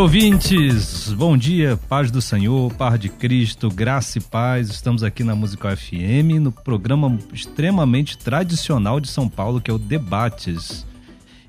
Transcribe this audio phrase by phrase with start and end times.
[0.00, 4.70] Ouvintes, bom dia, paz do Senhor, paz de Cristo, graça e paz.
[4.70, 9.78] Estamos aqui na Musical FM, no programa extremamente tradicional de São Paulo, que é o
[9.78, 10.86] Debates.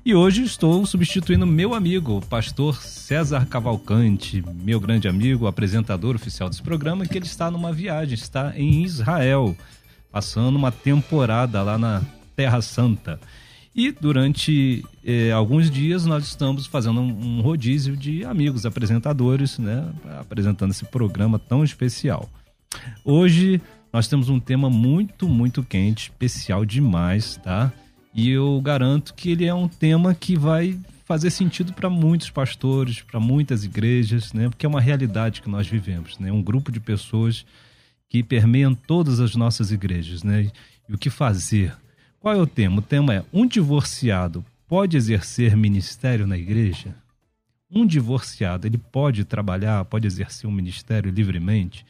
[0.04, 6.50] E hoje estou substituindo meu amigo, o pastor César Cavalcante, meu grande amigo, apresentador oficial
[6.50, 9.56] desse programa, que ele está numa viagem, está em Israel,
[10.12, 12.02] passando uma temporada lá na
[12.36, 13.18] Terra Santa.
[13.74, 19.90] E durante eh, alguns dias nós estamos fazendo um, um, rodízio de amigos apresentadores, né,
[20.20, 22.28] apresentando esse programa tão especial.
[23.02, 27.72] Hoje nós temos um tema muito, muito quente, especial demais, tá?
[28.14, 33.02] E eu garanto que ele é um tema que vai fazer sentido para muitos pastores,
[33.02, 34.48] para muitas igrejas, né?
[34.48, 36.30] Porque é uma realidade que nós vivemos, né?
[36.30, 37.44] Um grupo de pessoas
[38.08, 40.50] que permeiam todas as nossas igrejas, né?
[40.88, 41.74] E o que fazer?
[42.22, 42.78] Qual é o tema?
[42.78, 46.94] O tema é: um divorciado pode exercer ministério na igreja?
[47.68, 51.84] Um divorciado, ele pode trabalhar, pode exercer um ministério livremente?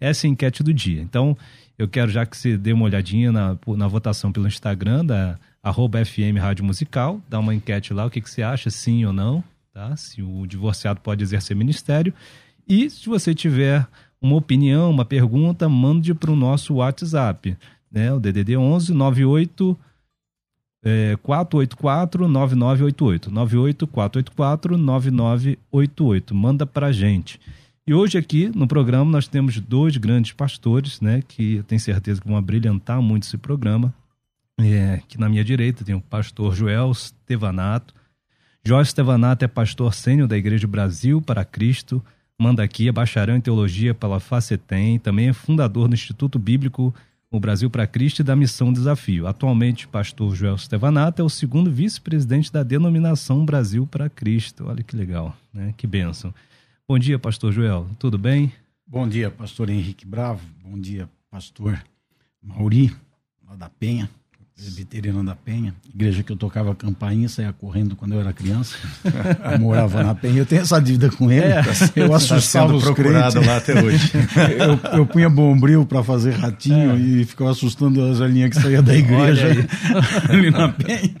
[0.00, 1.00] Essa é a enquete do dia.
[1.00, 1.36] Então,
[1.78, 6.04] eu quero já que você dê uma olhadinha na, na votação pelo Instagram da arroba
[6.04, 9.44] FM Rádio Musical, dá uma enquete lá, o que, que você acha, sim ou não,
[9.72, 9.96] tá?
[9.96, 12.12] Se o divorciado pode exercer ministério.
[12.68, 13.86] E se você tiver
[14.20, 17.56] uma opinião, uma pergunta, mande para o nosso WhatsApp
[17.90, 18.12] né?
[18.12, 19.78] O DDD 11 98
[20.84, 23.30] é, 484 9988.
[23.30, 26.34] 98 484 9988.
[26.34, 27.40] Manda pra gente.
[27.88, 32.20] E hoje aqui no programa nós temos dois grandes pastores, né, que eu tenho certeza
[32.20, 33.94] que vão brilhantar muito esse programa.
[34.60, 37.94] É, aqui na minha direita tem o pastor Joel Stevanato.
[38.64, 42.02] Jorge Stevanato é pastor sênior da Igreja Brasil para Cristo,
[42.36, 46.92] manda aqui, é bacharel em teologia pela Facetem, também é fundador do Instituto Bíblico
[47.30, 49.26] o Brasil para Cristo e da Missão Desafio.
[49.26, 54.66] Atualmente, pastor Joel Stevanato é o segundo vice-presidente da denominação Brasil para Cristo.
[54.66, 55.74] Olha que legal, né?
[55.76, 56.32] Que bênção.
[56.88, 57.88] Bom dia, pastor Joel.
[57.98, 58.52] Tudo bem?
[58.86, 60.42] Bom dia, pastor Henrique Bravo.
[60.62, 61.82] Bom dia, pastor
[62.40, 62.94] Mauri,
[63.44, 64.08] lá da Penha
[64.56, 68.74] presbiteriana da Penha, igreja que eu tocava campainha, saía correndo quando eu era criança,
[69.52, 71.60] eu morava na Penha, eu tenho essa dívida com ele, é,
[71.94, 73.48] eu tá assustava tá os procurado crentes.
[73.48, 74.12] lá até hoje.
[74.92, 76.98] eu, eu punha bombril para fazer ratinho é.
[76.98, 79.48] e ficava assustando as velhinhas que saía da igreja
[80.30, 81.14] ali na Penha.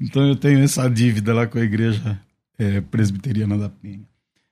[0.00, 2.16] Então eu tenho essa dívida lá com a igreja
[2.56, 4.02] é, presbiteriana da Penha.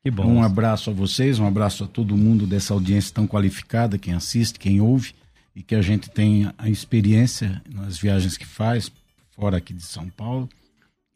[0.03, 0.27] Que bom.
[0.27, 4.59] Um abraço a vocês, um abraço a todo mundo dessa audiência tão qualificada, quem assiste,
[4.59, 5.15] quem ouve
[5.59, 8.93] e que a gente tem a experiência nas viagens que faz,
[9.35, 10.49] fora aqui de São Paulo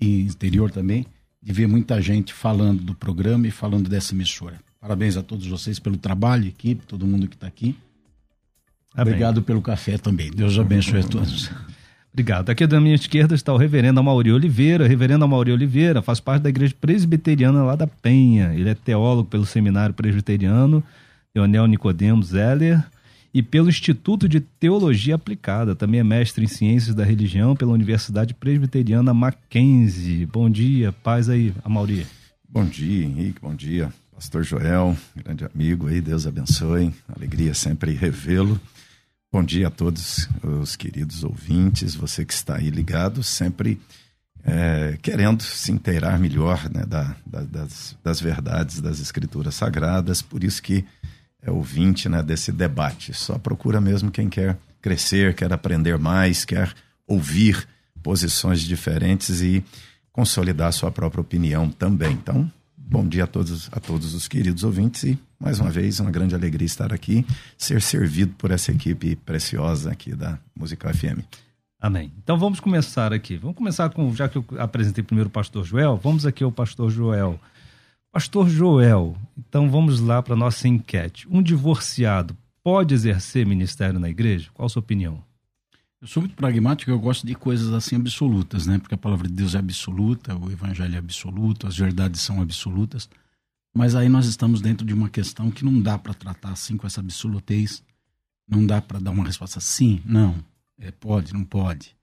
[0.01, 1.07] e interior também,
[1.41, 4.59] de ver muita gente falando do programa e falando dessa emissora.
[4.81, 7.77] Parabéns a todos vocês pelo trabalho, equipe, todo mundo que está aqui.
[8.93, 9.13] Amém.
[9.13, 10.29] Obrigado pelo café também.
[10.33, 11.49] Deus abençoe a todos.
[12.13, 12.51] Obrigado.
[12.51, 14.89] Aqui da minha esquerda está o reverendo Amaury Oliveira.
[14.89, 18.53] Reverendo Amaury Oliveira faz parte da igreja presbiteriana lá da Penha.
[18.55, 20.83] Ele é teólogo pelo seminário presbiteriano
[21.33, 22.85] Leonel Nicodemos Zeller
[23.35, 25.75] e pelo Instituto de Teologia Aplicada.
[25.75, 30.27] Também é mestre em Ciências da Religião pela Universidade Presbiteriana Mackenzie.
[30.27, 32.07] Bom dia, paz aí, Amauri.
[32.49, 33.93] Bom dia, Henrique, bom dia.
[34.15, 36.93] Pastor Joel, grande amigo aí, Deus abençoe.
[37.09, 38.61] Alegria sempre revê-lo.
[39.33, 40.29] Bom dia a todos
[40.61, 43.81] os queridos ouvintes, você que está aí ligado, sempre
[44.45, 50.45] é, querendo se inteirar melhor né, da, da, das, das verdades das escrituras sagradas, por
[50.45, 50.85] isso que
[51.43, 53.13] é ouvinte né, desse debate.
[53.13, 56.73] Só procura mesmo quem quer crescer, quer aprender mais, quer
[57.07, 57.67] ouvir
[58.03, 59.63] posições diferentes e
[60.13, 62.13] consolidar sua própria opinião também.
[62.13, 66.11] Então, bom dia a todos, a todos os queridos ouvintes e, mais uma vez, uma
[66.11, 71.21] grande alegria estar aqui, ser servido por essa equipe preciosa aqui da Musical FM.
[71.81, 72.13] Amém.
[72.23, 73.37] Então vamos começar aqui.
[73.37, 76.91] Vamos começar com, já que eu apresentei primeiro o pastor Joel, vamos aqui ao pastor
[76.91, 77.41] Joel.
[78.13, 81.27] Pastor Joel, então vamos lá para a nossa enquete.
[81.31, 84.51] Um divorciado pode exercer ministério na igreja?
[84.53, 85.25] Qual a sua opinião?
[85.99, 88.79] Eu sou muito pragmático, eu gosto de coisas assim absolutas, né?
[88.79, 93.09] Porque a palavra de Deus é absoluta, o evangelho é absoluto, as verdades são absolutas.
[93.75, 96.87] Mas aí nós estamos dentro de uma questão que não dá para tratar assim com
[96.87, 97.83] essa absolutez.
[98.47, 100.37] Não dá para dar uma resposta sim, não,
[100.79, 101.97] é, pode, não pode.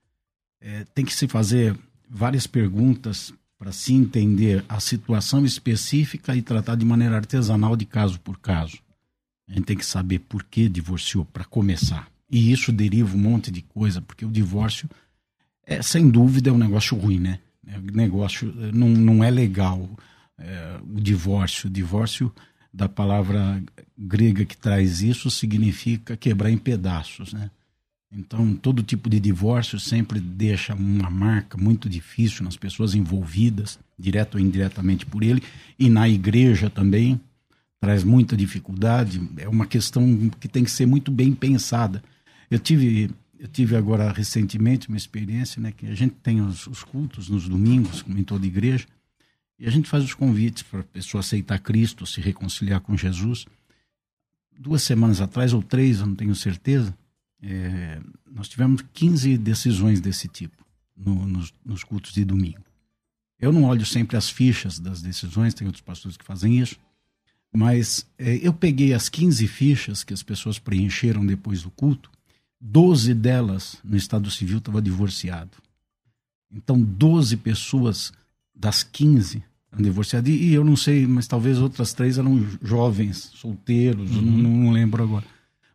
[0.59, 1.77] É, tem que se fazer
[2.09, 8.17] várias perguntas para se entender a situação específica e tratar de maneira artesanal de caso
[8.21, 8.79] por caso.
[9.49, 12.07] A gente tem que saber por que divorciou para começar.
[12.31, 14.89] E isso deriva um monte de coisa, porque o divórcio,
[15.65, 17.39] é, sem dúvida, é um negócio ruim, né?
[17.67, 19.89] É um negócio não, não é legal
[20.37, 21.67] é, o divórcio.
[21.67, 22.33] O divórcio,
[22.71, 23.61] da palavra
[23.97, 27.51] grega que traz isso, significa quebrar em pedaços, né?
[28.11, 34.35] Então, todo tipo de divórcio sempre deixa uma marca muito difícil nas pessoas envolvidas, direto
[34.35, 35.43] ou indiretamente por ele,
[35.77, 37.21] e na igreja também
[37.79, 39.21] traz muita dificuldade.
[39.37, 42.03] É uma questão que tem que ser muito bem pensada.
[42.49, 46.83] Eu tive, eu tive agora recentemente uma experiência, né, que a gente tem os, os
[46.83, 48.87] cultos nos domingos, como em toda igreja,
[49.59, 53.45] e a gente faz os convites para a pessoa aceitar Cristo, se reconciliar com Jesus.
[54.57, 56.97] Duas semanas atrás, ou três, eu não tenho certeza,
[57.41, 60.65] é, nós tivemos 15 decisões desse tipo
[60.95, 62.63] no, nos, nos cultos de domingo.
[63.39, 66.77] Eu não olho sempre as fichas das decisões, tem outros pastores que fazem isso,
[67.53, 72.11] mas é, eu peguei as 15 fichas que as pessoas preencheram depois do culto
[72.59, 75.51] 12 delas no Estado Civil estavam divorciado.
[76.51, 78.11] Então, 12 pessoas
[78.53, 80.29] das 15 eram divorciadas.
[80.29, 84.21] E, eu não sei, mas talvez outras três eram jovens, solteiros, uhum.
[84.21, 85.25] não, não, lembro agora.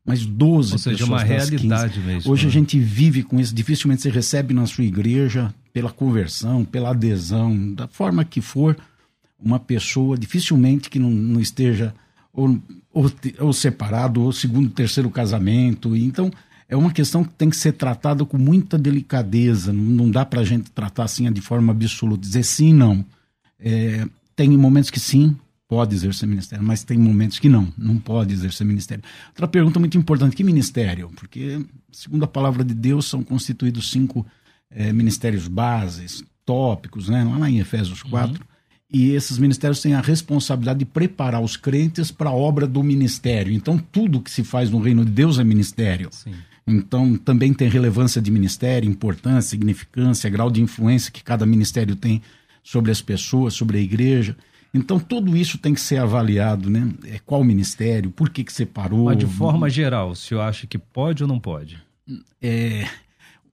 [0.04, 2.06] Mas 12 Ou seja, pessoas uma realidade 15.
[2.06, 2.32] mesmo.
[2.32, 2.48] Hoje né?
[2.48, 3.54] a gente vive com isso.
[3.54, 8.76] Dificilmente você recebe na sua igreja, pela conversão, pela adesão, da forma que for,
[9.38, 11.94] uma pessoa dificilmente que não, não esteja
[12.32, 12.58] ou,
[12.92, 15.96] ou, ou separado, ou segundo, terceiro casamento.
[15.96, 16.30] Então,
[16.68, 19.72] é uma questão que tem que ser tratada com muita delicadeza.
[19.72, 23.04] Não dá para a gente tratar assim de forma absoluta, dizer sim, não.
[23.58, 24.06] É,
[24.36, 25.36] tem momentos que sim,
[25.68, 29.02] pode exercer ministério, mas tem momentos que não, não pode exercer ministério.
[29.28, 31.10] Outra pergunta muito importante: que ministério?
[31.16, 34.26] Porque, segundo a palavra de Deus, são constituídos cinco
[34.70, 37.24] é, ministérios bases, tópicos, né?
[37.24, 38.32] lá em Efésios 4.
[38.32, 38.54] Uhum.
[38.92, 43.52] E esses ministérios têm a responsabilidade de preparar os crentes para a obra do ministério.
[43.52, 46.10] Então, tudo que se faz no reino de Deus é ministério.
[46.12, 46.34] Sim.
[46.66, 52.22] Então, também tem relevância de ministério, importância, significância, grau de influência que cada ministério tem
[52.62, 54.36] sobre as pessoas, sobre a igreja.
[54.74, 56.92] Então, tudo isso tem que ser avaliado, né?
[57.04, 59.04] É, qual ministério, por que, que separou.
[59.04, 61.80] Mas, de forma geral, o senhor acha que pode ou não pode?
[62.42, 62.84] É,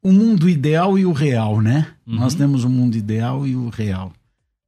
[0.02, 1.94] o mundo ideal e o real, né?
[2.08, 2.16] Uhum.
[2.16, 4.12] Nós temos o mundo ideal e o real.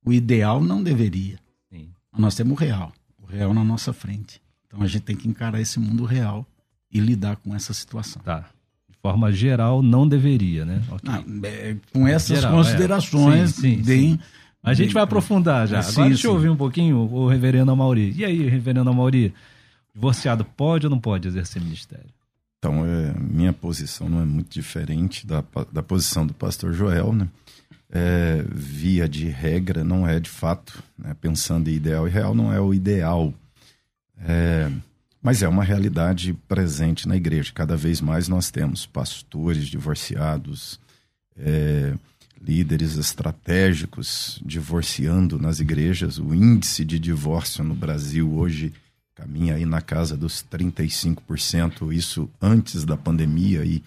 [0.06, 1.40] O ideal não deveria.
[1.72, 1.88] Sim.
[2.16, 2.94] Nós temos o real.
[3.20, 4.40] O real na nossa frente.
[4.68, 6.46] Então, a gente tem que encarar esse mundo real
[6.92, 8.22] e lidar com essa situação.
[8.22, 8.46] Tá.
[8.88, 10.84] De forma geral, não deveria, né?
[10.88, 11.10] Okay.
[11.10, 13.62] Não, é, com essas geral, considerações, é.
[13.62, 14.12] sim, sim, bem.
[14.12, 14.20] Sim.
[14.63, 15.81] A gente vai aprofundar já.
[15.81, 18.13] Agora deixa eu ouvir um pouquinho o reverendo Amauri.
[18.15, 19.33] E aí, reverendo Amauri,
[19.94, 22.10] divorciado pode ou não pode exercer ministério?
[22.60, 27.27] Então, é, minha posição não é muito diferente da, da posição do pastor Joel, né?
[27.92, 31.13] É, via de regra, não é de fato, né?
[31.19, 33.33] pensando em ideal e real, não é o ideal.
[34.25, 34.71] É,
[35.21, 37.51] mas é uma realidade presente na igreja.
[37.54, 40.80] Cada vez mais nós temos pastores divorciados,
[41.38, 41.94] é,
[42.45, 46.19] líderes estratégicos divorciando nas igrejas.
[46.19, 48.73] O índice de divórcio no Brasil hoje
[49.16, 53.81] caminha aí na casa dos 35%, isso antes da pandemia e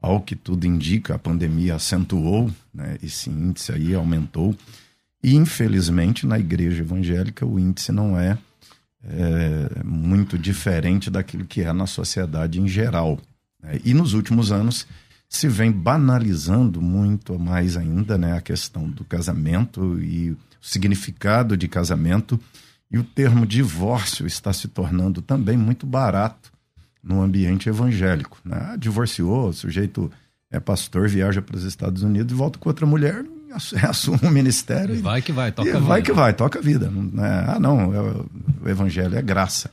[0.00, 2.98] ao que tudo indica, a pandemia acentuou, né?
[3.02, 4.54] esse índice aí aumentou.
[5.22, 8.36] E infelizmente na igreja evangélica o índice não é
[9.04, 13.18] é, muito diferente daquilo que é na sociedade em geral.
[13.62, 13.80] Né?
[13.84, 14.86] E nos últimos anos
[15.32, 21.66] se vem banalizando muito mais ainda né, a questão do casamento e o significado de
[21.66, 22.38] casamento.
[22.90, 26.52] E o termo divórcio está se tornando também muito barato
[27.02, 28.36] no ambiente evangélico.
[28.44, 28.58] Né?
[28.60, 30.12] Ah, divorciou, o sujeito
[30.50, 33.24] é pastor, viaja para os Estados Unidos e volta com outra mulher,
[33.88, 34.94] assume o ministério.
[34.94, 35.86] E vai que vai, toca a vida.
[35.86, 36.92] Vai que vai, toca a vida.
[37.18, 38.00] É, ah, não, é
[38.62, 39.70] o evangelho é graça.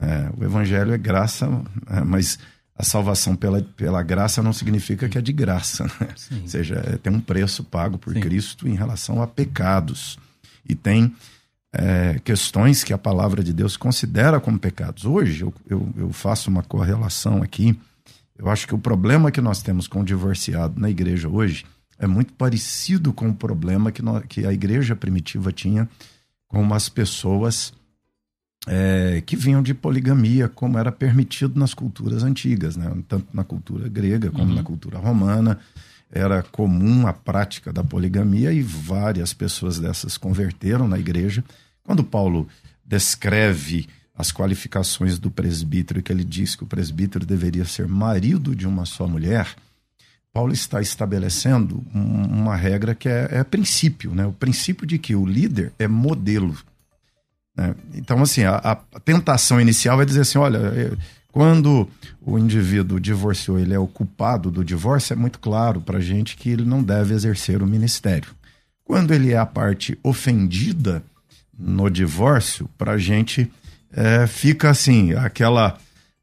[0.00, 1.48] É, o evangelho é graça,
[1.90, 2.38] é, mas
[2.76, 5.84] a salvação pela, pela graça não significa que é de graça.
[6.00, 6.08] Né?
[6.42, 8.20] Ou seja, é, tem um preço pago por Sim.
[8.20, 10.18] Cristo em relação a pecados.
[10.68, 11.14] E tem
[11.72, 15.04] é, questões que a palavra de Deus considera como pecados.
[15.04, 17.78] Hoje, eu, eu, eu faço uma correlação aqui.
[18.36, 21.64] Eu acho que o problema que nós temos com o divorciado na igreja hoje
[21.96, 25.88] é muito parecido com o problema que, nós, que a igreja primitiva tinha
[26.48, 27.72] com as pessoas
[28.66, 32.90] é, que vinham de poligamia, como era permitido nas culturas antigas, né?
[33.08, 34.54] tanto na cultura grega como uhum.
[34.54, 35.58] na cultura romana.
[36.10, 41.44] Era comum a prática da poligamia e várias pessoas dessas converteram na igreja.
[41.82, 42.48] Quando Paulo
[42.84, 48.66] descreve as qualificações do presbítero, que ele diz que o presbítero deveria ser marido de
[48.66, 49.48] uma só mulher,
[50.32, 54.26] Paulo está estabelecendo uma regra que é, é princípio, né?
[54.26, 56.56] o princípio de que o líder é modelo.
[57.56, 57.74] Né?
[57.94, 60.92] Então, assim, a, a, tentação inicial é dizer assim: olha, é,
[61.30, 61.88] quando
[62.20, 66.48] o indivíduo divorciou, ele é o culpado do divórcio, é muito claro para gente que
[66.50, 68.30] ele não deve exercer o ministério.
[68.84, 71.02] Quando ele é a parte ofendida
[71.58, 73.50] no divórcio, para gente
[73.92, 75.78] é, fica assim, aquela,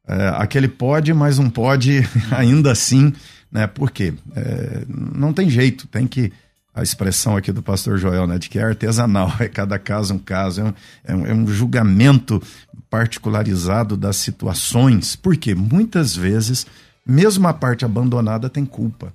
[0.07, 3.13] é, aquele pode, mas não pode ainda assim,
[3.51, 3.67] né?
[3.67, 4.13] Por quê?
[4.35, 6.31] É, não tem jeito, tem que
[6.73, 10.19] a expressão aqui do pastor Joel, né, de que é artesanal, é cada caso um
[10.19, 10.73] caso, é um,
[11.03, 12.41] é um, é um julgamento
[12.89, 16.65] particularizado das situações, porque muitas vezes,
[17.05, 19.13] mesmo a parte abandonada tem culpa,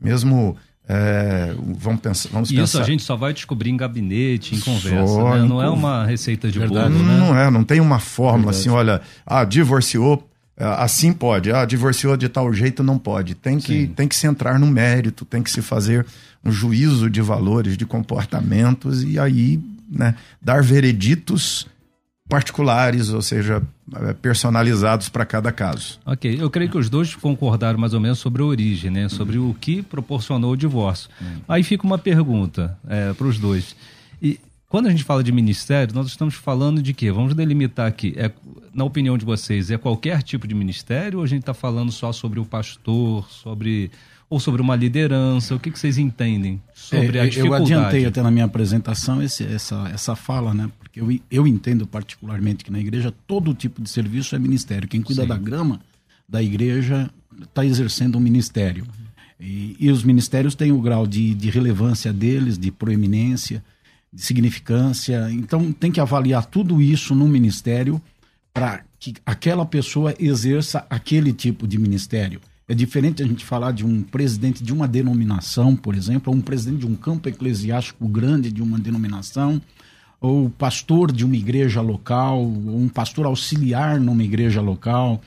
[0.00, 0.56] mesmo
[0.88, 2.64] é, vamos pensar, vamos e pensar.
[2.64, 5.42] isso a gente só vai descobrir em gabinete, em conversa, né?
[5.42, 7.18] não é uma receita de Verdade, bolo, né?
[7.18, 8.60] Não é, não tem uma fórmula Verdade.
[8.60, 10.27] assim, olha, ah, divorciou,
[10.58, 13.34] assim pode, ah, divorciou de tal jeito não pode.
[13.34, 16.04] Tem que, tem que se entrar no mérito, tem que se fazer
[16.44, 21.66] um juízo de valores, de comportamentos e aí né, dar vereditos
[22.28, 23.62] particulares, ou seja,
[23.96, 25.98] é, personalizados para cada caso.
[26.04, 29.08] Ok, eu creio que os dois concordaram mais ou menos sobre a origem, né?
[29.08, 31.08] sobre o que proporcionou o divórcio.
[31.22, 31.40] Hum.
[31.48, 33.74] Aí fica uma pergunta é, para os dois.
[34.20, 37.10] E quando a gente fala de ministério, nós estamos falando de quê?
[37.10, 38.14] Vamos delimitar aqui.
[38.16, 38.30] É,
[38.74, 42.12] na opinião de vocês, é qualquer tipo de ministério ou a gente está falando só
[42.12, 43.90] sobre o pastor, sobre
[44.28, 45.54] ou sobre uma liderança?
[45.54, 47.72] O que, que vocês entendem sobre é, a dificuldade?
[47.72, 50.70] Eu adiantei até na minha apresentação esse, essa, essa fala, né?
[50.78, 54.86] Porque eu, eu entendo particularmente que na igreja todo tipo de serviço é ministério.
[54.86, 55.28] Quem cuida Sim.
[55.28, 55.80] da grama
[56.28, 57.10] da igreja
[57.42, 58.86] está exercendo um ministério.
[59.40, 63.64] E, e, os ministérios têm o grau de, de relevância deles, de proeminência
[64.12, 65.28] de significância.
[65.30, 68.00] Então, tem que avaliar tudo isso no ministério
[68.52, 72.40] para que aquela pessoa exerça aquele tipo de ministério.
[72.66, 76.42] É diferente a gente falar de um presidente de uma denominação, por exemplo, ou um
[76.42, 79.60] presidente de um campo eclesiástico grande de uma denominação,
[80.20, 85.22] ou pastor de uma igreja local, ou um pastor auxiliar numa igreja local.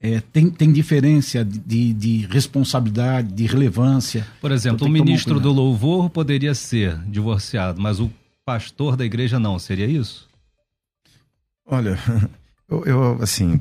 [0.00, 4.26] É, tem, tem diferença de, de responsabilidade, de relevância.
[4.40, 8.10] Por exemplo, então, o ministro do louvor poderia ser divorciado, mas o
[8.44, 10.28] pastor da igreja não, seria isso?
[11.66, 11.98] Olha,
[12.68, 13.60] eu, eu assim,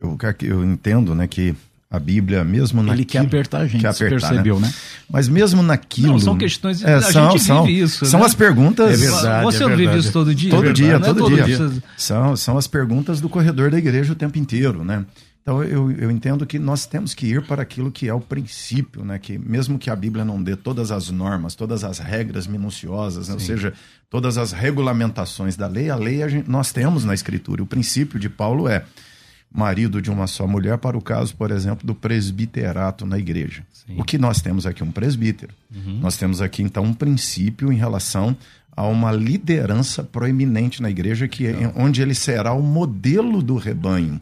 [0.00, 1.54] eu, eu entendo, né, que
[1.90, 3.02] a Bíblia, mesmo naquilo...
[3.02, 4.68] Ele quer apertar a gente, apertar, percebeu, né?
[4.68, 4.74] né?
[5.10, 6.12] Mas mesmo naquilo...
[6.12, 6.82] Não, são questões...
[6.82, 8.26] É, a são, gente são, vive isso, São né?
[8.26, 8.94] as perguntas...
[8.94, 10.50] É verdade, Você é não vive isso todo dia?
[10.50, 11.44] Todo é dia, todo, todo dia.
[11.44, 11.82] dia.
[11.98, 15.04] São, são as perguntas do corredor da igreja o tempo inteiro, né?
[15.42, 19.04] Então eu, eu entendo que nós temos que ir para aquilo que é o princípio,
[19.04, 19.18] né?
[19.18, 23.34] Que mesmo que a Bíblia não dê todas as normas, todas as regras minuciosas, né?
[23.34, 23.74] ou seja,
[24.08, 27.60] todas as regulamentações da lei, a lei a gente, nós temos na Escritura.
[27.60, 28.84] O princípio de Paulo é
[29.52, 33.64] marido de uma só mulher para o caso, por exemplo, do presbiterato na igreja.
[33.72, 33.96] Sim.
[33.98, 35.52] O que nós temos aqui um presbítero.
[35.74, 35.98] Uhum.
[36.00, 38.36] Nós temos aqui então um princípio em relação
[38.74, 44.20] a uma liderança proeminente na igreja que é, onde ele será o modelo do rebanho.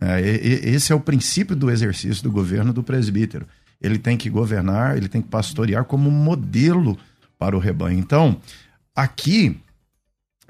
[0.00, 3.46] É, esse é o princípio do exercício do governo do presbítero.
[3.80, 6.98] Ele tem que governar, ele tem que pastorear como modelo
[7.38, 7.98] para o rebanho.
[7.98, 8.40] Então,
[8.94, 9.60] aqui,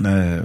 [0.03, 0.43] é,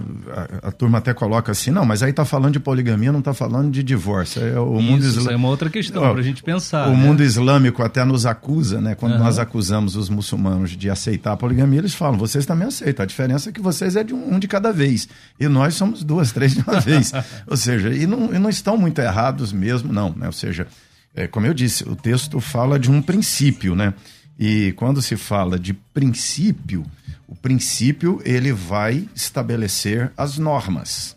[0.64, 3.34] a, a, turma até coloca assim, não, mas aí está falando de poligamia, não está
[3.34, 4.44] falando de divórcio.
[4.44, 5.22] É, o isso, mundo isla...
[5.22, 6.88] isso é uma outra questão para a gente pensar.
[6.88, 6.98] O né?
[6.98, 8.94] mundo islâmico até nos acusa, né?
[8.94, 9.20] Quando uhum.
[9.20, 13.04] nós acusamos os muçulmanos de aceitar a poligamia, eles falam, vocês também aceitam.
[13.04, 15.10] A diferença é que vocês é de um, um de cada vez.
[15.40, 17.12] E nós somos duas, três de uma vez.
[17.48, 20.14] Ou seja, e não, e não estão muito errados mesmo, não.
[20.16, 20.28] Né?
[20.28, 20.68] Ou seja,
[21.16, 23.96] é, como eu disse, o texto fala de um princípio, né?
[24.38, 26.86] E quando se fala de princípio,
[27.30, 31.16] o princípio ele vai estabelecer as normas.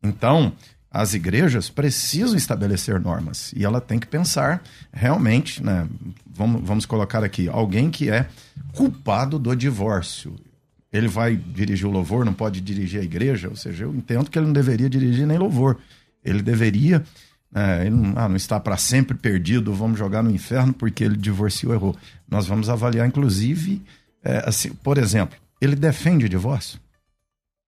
[0.00, 0.52] Então,
[0.88, 5.88] as igrejas precisam estabelecer normas e ela tem que pensar realmente, né?
[6.24, 8.28] Vamos, vamos colocar aqui alguém que é
[8.72, 10.36] culpado do divórcio.
[10.92, 14.38] Ele vai dirigir o louvor, não pode dirigir a igreja, ou seja, eu entendo que
[14.38, 15.78] ele não deveria dirigir nem louvor.
[16.24, 17.04] Ele deveria
[17.52, 21.16] é, ele não, ah, não está para sempre perdido, vamos jogar no inferno porque ele
[21.16, 21.96] divorciou, errou.
[22.28, 23.82] Nós vamos avaliar, inclusive,
[24.24, 26.78] é, assim, por exemplo, ele defende o divórcio?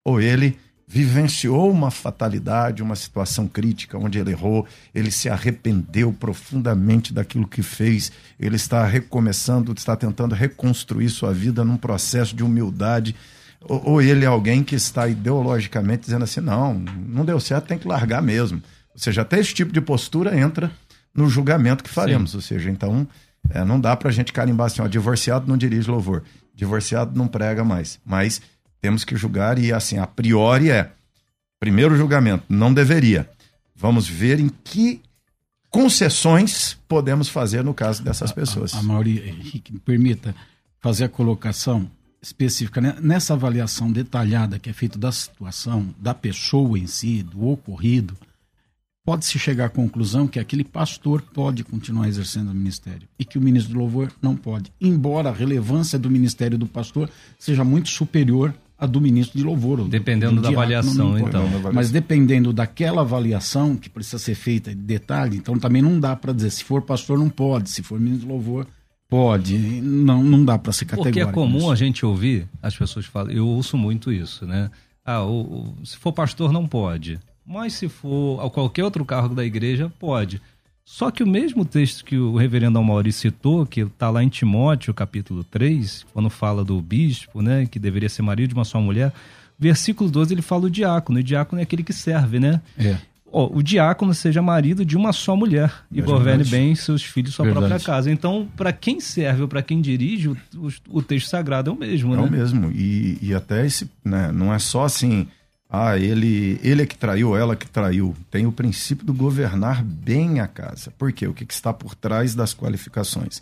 [0.04, 7.14] Ou ele vivenciou uma fatalidade, uma situação crítica onde ele errou, ele se arrependeu profundamente
[7.14, 13.14] daquilo que fez, ele está recomeçando, está tentando reconstruir sua vida num processo de humildade
[13.64, 17.78] ou, ou ele é alguém que está ideologicamente dizendo assim: não, não deu certo, tem
[17.78, 18.62] que largar mesmo.
[18.92, 20.70] Ou seja, até esse tipo de postura entra
[21.14, 22.32] no julgamento que faremos.
[22.32, 22.36] Sim.
[22.36, 23.06] Ou seja, então
[23.50, 26.22] é, não dá para a gente carimbar assim: ó, divorciado não dirige louvor,
[26.54, 27.98] divorciado não prega mais.
[28.04, 28.40] Mas
[28.80, 30.92] temos que julgar e, assim, a priori é:
[31.60, 33.28] primeiro julgamento, não deveria.
[33.74, 35.00] Vamos ver em que
[35.70, 38.74] concessões podemos fazer no caso dessas pessoas.
[38.74, 40.34] A, a, a Mauri, Henrique, me permita
[40.80, 41.90] fazer a colocação
[42.20, 42.96] específica né?
[43.00, 48.16] nessa avaliação detalhada que é feita da situação, da pessoa em si, do ocorrido,
[49.04, 53.40] pode-se chegar à conclusão que aquele pastor pode continuar exercendo o ministério e que o
[53.40, 58.54] ministro do louvor não pode, embora a relevância do ministério do pastor seja muito superior
[58.78, 59.86] a do ministro de louvor.
[59.88, 61.44] Dependendo do, do da avaliação, então.
[61.72, 66.32] Mas dependendo daquela avaliação que precisa ser feita de detalhe, então também não dá para
[66.32, 68.66] dizer se for pastor não pode, se for ministro de louvor
[69.08, 69.56] pode.
[69.56, 71.14] Não, não dá para ser categórico.
[71.14, 74.70] Porque é comum a gente ouvir as pessoas falam, eu ouço muito isso, né?
[75.04, 79.34] Ah, o, o, se for pastor não pode, mas se for a qualquer outro cargo
[79.34, 80.40] da igreja pode.
[80.84, 84.92] Só que o mesmo texto que o reverendo Almauri citou, que está lá em Timóteo,
[84.92, 89.12] capítulo 3, quando fala do bispo, né, que deveria ser marido de uma só mulher,
[89.58, 92.60] versículo 12 ele fala o diácono, e o diácono é aquele que serve, né?
[92.76, 92.96] É.
[93.34, 97.46] Oh, o diácono seja marido de uma só mulher e governe bem seus filhos sua
[97.46, 97.66] verdade.
[97.66, 98.10] própria casa.
[98.10, 100.68] Então, para quem serve ou para quem dirige, o, o,
[100.98, 102.22] o, texto sagrado é o mesmo, é né?
[102.22, 102.70] É o mesmo.
[102.72, 105.26] E, e até esse, né, não é só assim,
[105.74, 108.14] ah, ele, ele é que traiu, ela que traiu.
[108.30, 110.92] Tem o princípio do governar bem a casa.
[110.98, 111.26] Por quê?
[111.26, 113.40] O que, que está por trás das qualificações?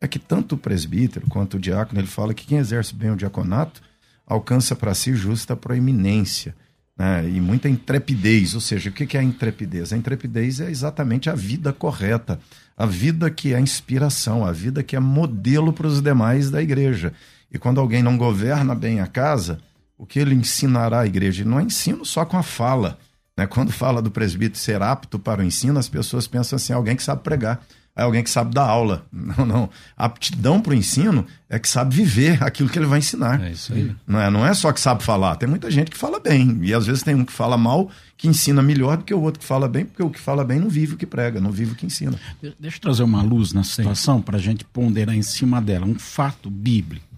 [0.00, 3.16] É que tanto o presbítero quanto o diácono, ele fala que quem exerce bem o
[3.16, 3.82] diaconato
[4.24, 6.54] alcança para si justa proeminência
[6.96, 7.28] né?
[7.28, 8.54] e muita intrepidez.
[8.54, 9.92] Ou seja, o que, que é a intrepidez?
[9.92, 12.38] A intrepidez é exatamente a vida correta,
[12.76, 17.12] a vida que é inspiração, a vida que é modelo para os demais da igreja.
[17.50, 19.58] E quando alguém não governa bem a casa,
[20.02, 21.42] o que ele ensinará à igreja.
[21.42, 22.98] Ele não é ensino só com a fala.
[23.36, 23.46] Né?
[23.46, 27.04] Quando fala do presbítero ser apto para o ensino, as pessoas pensam assim: alguém que
[27.04, 29.06] sabe pregar, é alguém que sabe dar aula.
[29.12, 29.70] Não, não.
[29.96, 33.40] A aptidão para o ensino é que sabe viver aquilo que ele vai ensinar.
[33.40, 33.94] É isso aí.
[34.04, 35.36] Não é, não é só que sabe falar.
[35.36, 36.58] Tem muita gente que fala bem.
[36.62, 39.38] E às vezes tem um que fala mal, que ensina melhor do que o outro
[39.38, 41.72] que fala bem, porque o que fala bem não vive o que prega, não vive
[41.72, 42.18] o que ensina.
[42.58, 45.86] Deixa eu trazer uma luz na situação para a gente ponderar em cima dela.
[45.86, 47.11] Um fato bíblico.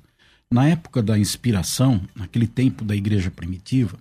[0.51, 3.99] Na época da inspiração, naquele tempo da igreja primitiva,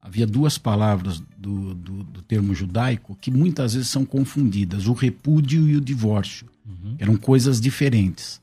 [0.00, 5.68] havia duas palavras do, do, do termo judaico que muitas vezes são confundidas: o repúdio
[5.68, 6.48] e o divórcio.
[6.66, 6.96] Uhum.
[6.98, 8.40] Eram coisas diferentes.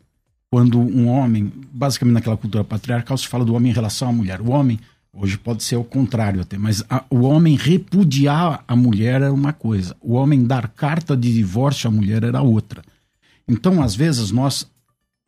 [0.52, 4.42] Quando um homem, basicamente naquela cultura patriarcal, se fala do homem em relação à mulher.
[4.42, 4.80] O homem,
[5.14, 9.54] hoje pode ser o contrário até, mas a, o homem repudiar a mulher era uma
[9.54, 12.82] coisa, o homem dar carta de divórcio à mulher era outra.
[13.48, 14.68] Então, às vezes, nós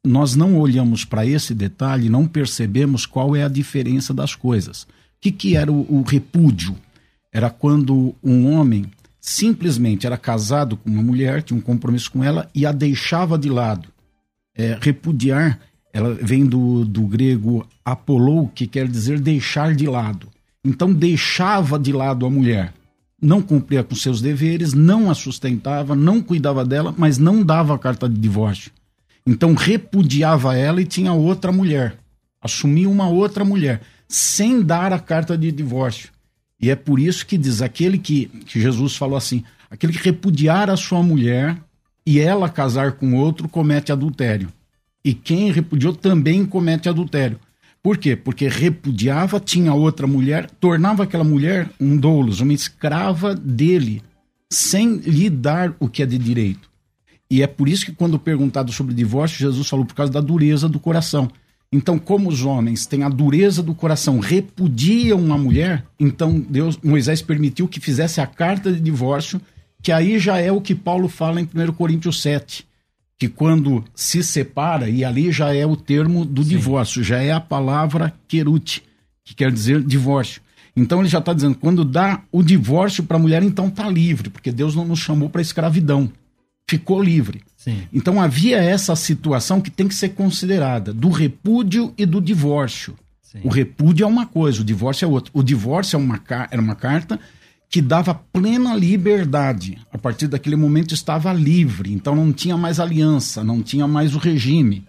[0.05, 4.83] nós não olhamos para esse detalhe, não percebemos qual é a diferença das coisas.
[4.83, 4.87] O
[5.21, 6.75] que, que era o, o repúdio?
[7.31, 8.85] Era quando um homem
[9.19, 13.49] simplesmente era casado com uma mulher, tinha um compromisso com ela e a deixava de
[13.49, 13.87] lado.
[14.55, 15.59] É, repudiar,
[15.93, 20.27] ela vem do, do grego apolou, que quer dizer deixar de lado.
[20.65, 22.73] Então deixava de lado a mulher.
[23.21, 27.79] Não cumpria com seus deveres, não a sustentava, não cuidava dela, mas não dava a
[27.79, 28.71] carta de divórcio.
[29.25, 31.95] Então repudiava ela e tinha outra mulher.
[32.41, 36.09] Assumia uma outra mulher, sem dar a carta de divórcio.
[36.59, 40.69] E é por isso que diz aquele que, que Jesus falou assim: aquele que repudiar
[40.69, 41.57] a sua mulher
[42.05, 44.49] e ela casar com outro comete adultério.
[45.03, 47.39] E quem repudiou também comete adultério.
[47.81, 48.15] Por quê?
[48.15, 54.03] Porque repudiava, tinha outra mulher, tornava aquela mulher um doulos, uma escrava dele,
[54.51, 56.70] sem lhe dar o que é de direito.
[57.31, 60.67] E é por isso que, quando perguntado sobre divórcio, Jesus falou por causa da dureza
[60.67, 61.31] do coração.
[61.71, 67.21] Então, como os homens têm a dureza do coração, repudiam uma mulher, então Deus, Moisés
[67.21, 69.39] permitiu que fizesse a carta de divórcio,
[69.81, 72.67] que aí já é o que Paulo fala em 1 Coríntios 7,
[73.17, 76.49] que quando se separa, e ali já é o termo do Sim.
[76.49, 78.83] divórcio, já é a palavra querute,
[79.23, 80.41] que quer dizer divórcio.
[80.75, 84.29] Então ele já está dizendo, quando dá o divórcio para a mulher, então está livre,
[84.29, 86.11] porque Deus não nos chamou para escravidão
[86.71, 87.41] ficou livre.
[87.57, 87.83] Sim.
[87.91, 92.95] Então havia essa situação que tem que ser considerada do repúdio e do divórcio.
[93.21, 93.41] Sim.
[93.43, 95.31] O repúdio é uma coisa, o divórcio é outra.
[95.33, 97.19] O divórcio é uma, era uma carta
[97.69, 99.77] que dava plena liberdade.
[99.91, 104.17] A partir daquele momento estava livre, então não tinha mais aliança, não tinha mais o
[104.17, 104.85] regime.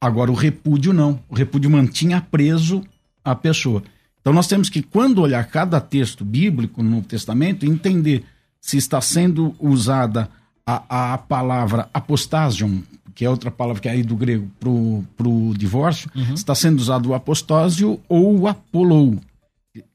[0.00, 1.20] Agora o repúdio não.
[1.28, 2.84] O repúdio mantinha preso
[3.24, 3.82] a pessoa.
[4.20, 8.24] Então nós temos que, quando olhar cada texto bíblico no Novo Testamento, entender
[8.60, 10.28] se está sendo usada
[10.66, 12.80] a, a palavra apostasion,
[13.14, 16.34] que é outra palavra que é aí do grego pro, pro divórcio, uhum.
[16.34, 19.18] está sendo usado o apostósio ou o apolou.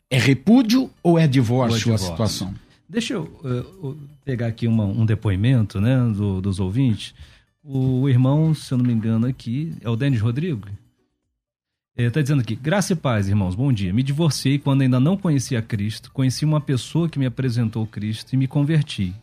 [0.10, 2.07] É repúdio ou é divórcio, ou é divórcio.
[2.07, 2.55] a situação?
[2.88, 7.13] Deixa eu uh, pegar aqui uma, um depoimento né, do, dos ouvintes.
[7.63, 10.67] O irmão, se eu não me engano, aqui é o Denis Rodrigo.
[11.95, 13.93] Está dizendo aqui: Graça e paz, irmãos, bom dia.
[13.93, 16.12] Me divorciei quando ainda não conhecia Cristo.
[16.12, 19.13] Conheci uma pessoa que me apresentou Cristo e me converti.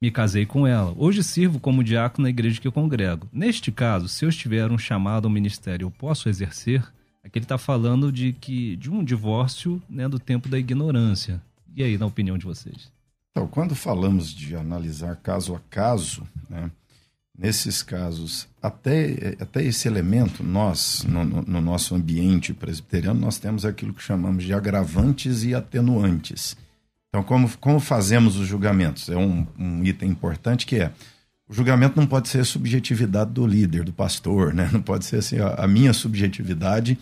[0.00, 0.94] Me casei com ela.
[0.96, 3.28] Hoje sirvo como diácono na igreja que eu congrego.
[3.32, 6.82] Neste caso, se eu estiver um chamado ao ministério, eu posso exercer?
[7.24, 11.42] Aqui ele está falando de que de um divórcio né, do tempo da ignorância.
[11.74, 12.92] E aí, na opinião de vocês?
[13.30, 16.70] Então, quando falamos de analisar caso a caso, né,
[17.36, 23.92] nesses casos, até, até esse elemento, nós, no, no, nosso ambiente presbiteriano, nós temos aquilo
[23.92, 26.56] que chamamos de agravantes e atenuantes.
[27.08, 29.08] Então, como, como fazemos os julgamentos?
[29.08, 30.92] É um, um item importante que é,
[31.48, 34.68] o julgamento não pode ser a subjetividade do líder, do pastor, né?
[34.72, 36.98] não pode ser assim, a, minha subjetividade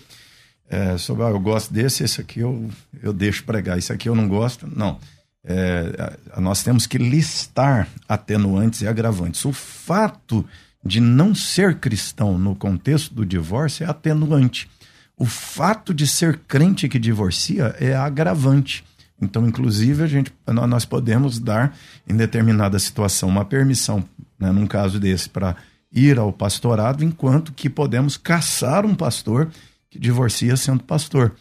[0.68, 2.70] é, sobre, ah, eu gosto desse, esse aqui eu,
[3.02, 4.98] eu deixo pregar, esse aqui eu não gosto, não
[5.44, 9.44] é, nós temos que listar atenuantes e agravantes.
[9.44, 10.44] O fato
[10.84, 14.68] de não ser cristão no contexto do divórcio é atenuante.
[15.16, 18.84] O fato de ser crente que divorcia é agravante.
[19.20, 24.04] Então, inclusive, a gente, nós podemos dar, em determinada situação, uma permissão,
[24.38, 25.56] né, num caso desse, para
[25.92, 29.48] ir ao pastorado, enquanto que podemos caçar um pastor
[29.88, 31.32] que divorcia sendo pastor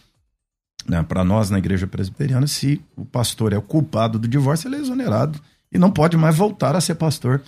[0.87, 4.75] né, para nós na igreja presbiteriana, se o pastor é o culpado do divórcio, ele
[4.75, 5.39] é exonerado
[5.71, 7.41] e não pode mais voltar a ser pastor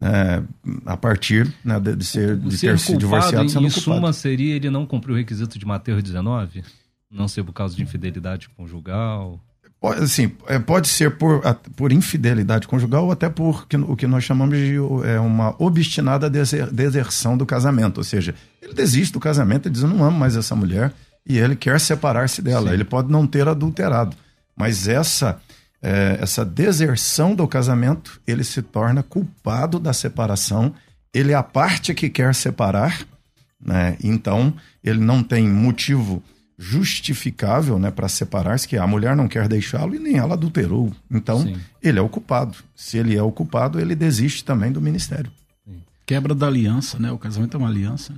[0.00, 0.42] é,
[0.86, 3.96] a partir né, de, de, ser, de ser ter se divorciado sendo em culpado.
[3.96, 6.62] suma seria ele não cumprir o requisito de Mateus 19?
[7.10, 9.40] Não ser por causa de infidelidade conjugal?
[9.82, 11.42] Pode, assim, é, pode ser por,
[11.74, 17.36] por infidelidade conjugal ou até por o que nós chamamos de é, uma obstinada deserção
[17.36, 17.98] do casamento.
[17.98, 20.92] Ou seja, ele desiste do casamento e diz: Eu não amo mais essa mulher
[21.26, 22.68] e ele quer separar-se dela.
[22.68, 22.74] Sim.
[22.74, 24.16] Ele pode não ter adulterado,
[24.56, 25.40] mas essa
[25.82, 30.72] é, essa deserção do casamento, ele se torna culpado da separação.
[31.12, 33.04] Ele é a parte que quer separar,
[33.60, 33.96] né?
[34.00, 36.22] Então ele não tem motivo
[36.62, 40.94] justificável, né, para separar-se, que a mulher não quer deixá-lo e nem ela adulterou.
[41.10, 41.56] Então Sim.
[41.82, 42.56] ele é o culpado.
[42.76, 45.30] Se ele é o culpado, ele desiste também do ministério.
[46.06, 47.10] Quebra da aliança, né?
[47.10, 48.14] O casamento é uma aliança.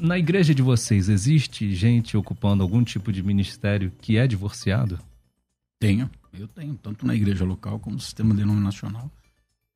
[0.00, 5.00] Na igreja de vocês, existe gente ocupando algum tipo de ministério que é divorciado?
[5.80, 9.10] Tenho, eu tenho, tanto na igreja local como no sistema denominacional.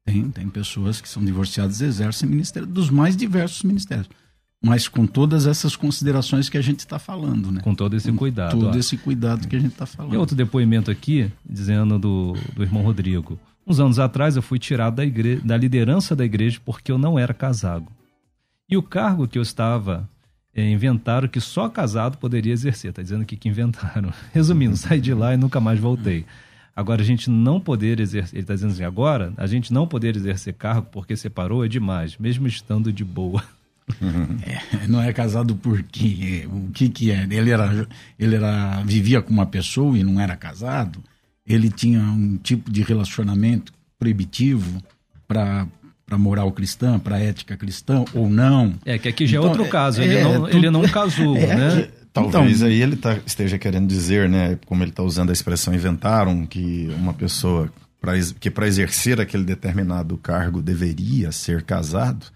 [0.05, 4.09] Tem, tem pessoas que são divorciadas e exercem ministério dos mais diversos ministérios.
[4.63, 7.61] Mas com todas essas considerações que a gente está falando, né?
[7.61, 8.57] Com todo esse cuidado.
[8.57, 8.79] Com todo ó.
[8.79, 10.15] esse cuidado que a gente está falando.
[10.15, 13.39] E outro depoimento aqui, dizendo do, do irmão Rodrigo.
[13.65, 17.19] Uns anos atrás eu fui tirado da, igreja, da liderança da igreja porque eu não
[17.19, 17.87] era casado.
[18.69, 20.09] E o cargo que eu estava
[20.55, 22.91] é, inventaram que só casado poderia exercer.
[22.91, 24.13] Está dizendo aqui que inventaram.
[24.33, 26.27] Resumindo, saí de lá e nunca mais voltei.
[26.75, 28.35] Agora, a gente não poder exercer.
[28.35, 32.17] Ele está dizendo assim: agora, a gente não poder exercer cargo porque separou é demais,
[32.17, 33.43] mesmo estando de boa.
[34.43, 37.27] É, não é casado porque o que que é?
[37.31, 37.87] Ele era,
[38.19, 41.03] ele era vivia com uma pessoa e não era casado.
[41.47, 44.83] Ele tinha um tipo de relacionamento proibitivo
[45.27, 45.67] para
[46.09, 48.73] para moral cristã, para ética cristã ou não.
[48.87, 50.57] É que aqui já é então, é outro caso, ele, é, não, tu...
[50.57, 51.89] ele não casou, é, né?
[52.15, 55.75] Talvez então, aí ele tá, esteja querendo dizer, né, como ele está usando a expressão
[55.75, 57.71] inventaram, que uma pessoa
[58.01, 62.27] pra, que para exercer aquele determinado cargo deveria ser casado.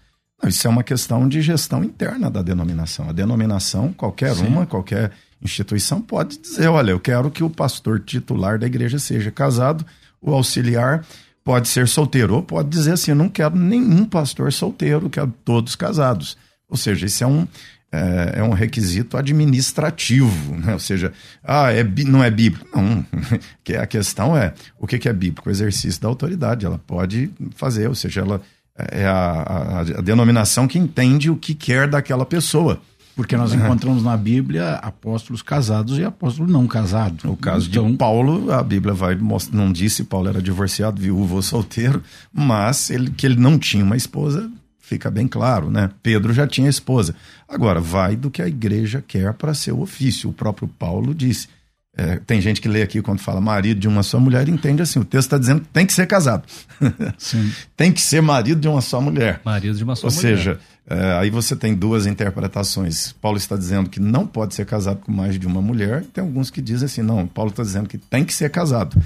[0.47, 3.09] Isso é uma questão de gestão interna da denominação.
[3.09, 4.47] A denominação, qualquer Sim.
[4.47, 9.29] uma, qualquer instituição pode dizer, olha, eu quero que o pastor titular da igreja seja
[9.29, 9.85] casado,
[10.21, 11.05] o auxiliar
[11.43, 15.75] pode ser solteiro, ou pode dizer assim: eu não quero nenhum pastor solteiro, quero todos
[15.75, 16.37] casados.
[16.69, 17.47] Ou seja, isso é um,
[17.91, 20.73] é, é um requisito administrativo, né?
[20.73, 21.11] ou seja,
[21.43, 22.65] ah, é, não é bíblico.
[22.75, 23.05] Não,
[23.63, 25.49] que a questão é o que, que é bíblico?
[25.49, 26.65] O exercício da autoridade.
[26.65, 28.41] Ela pode fazer, ou seja, ela
[28.77, 32.81] é a, a, a denominação que entende o que quer daquela pessoa.
[33.15, 37.23] Porque nós encontramos na Bíblia apóstolos casados e apóstolos não casados.
[37.23, 37.91] No caso então...
[37.91, 39.15] de Paulo, a Bíblia vai
[39.51, 42.01] não disse Paulo era divorciado, viúvo ou solteiro,
[42.33, 45.91] mas ele, que ele não tinha uma esposa, fica bem claro, né?
[46.01, 47.13] Pedro já tinha esposa.
[47.47, 50.29] Agora, vai do que a igreja quer para seu ofício.
[50.29, 51.47] O próprio Paulo disse.
[51.95, 54.99] É, tem gente que lê aqui quando fala marido de uma só mulher, entende assim:
[54.99, 56.43] o texto está dizendo que tem que ser casado.
[57.77, 59.41] tem que ser marido de uma só mulher.
[59.45, 60.31] Marido de uma só Ou mulher.
[60.31, 63.13] Ou seja, é, aí você tem duas interpretações.
[63.21, 66.49] Paulo está dizendo que não pode ser casado com mais de uma mulher, tem alguns
[66.49, 68.99] que dizem assim: não, Paulo está dizendo que tem que ser casado.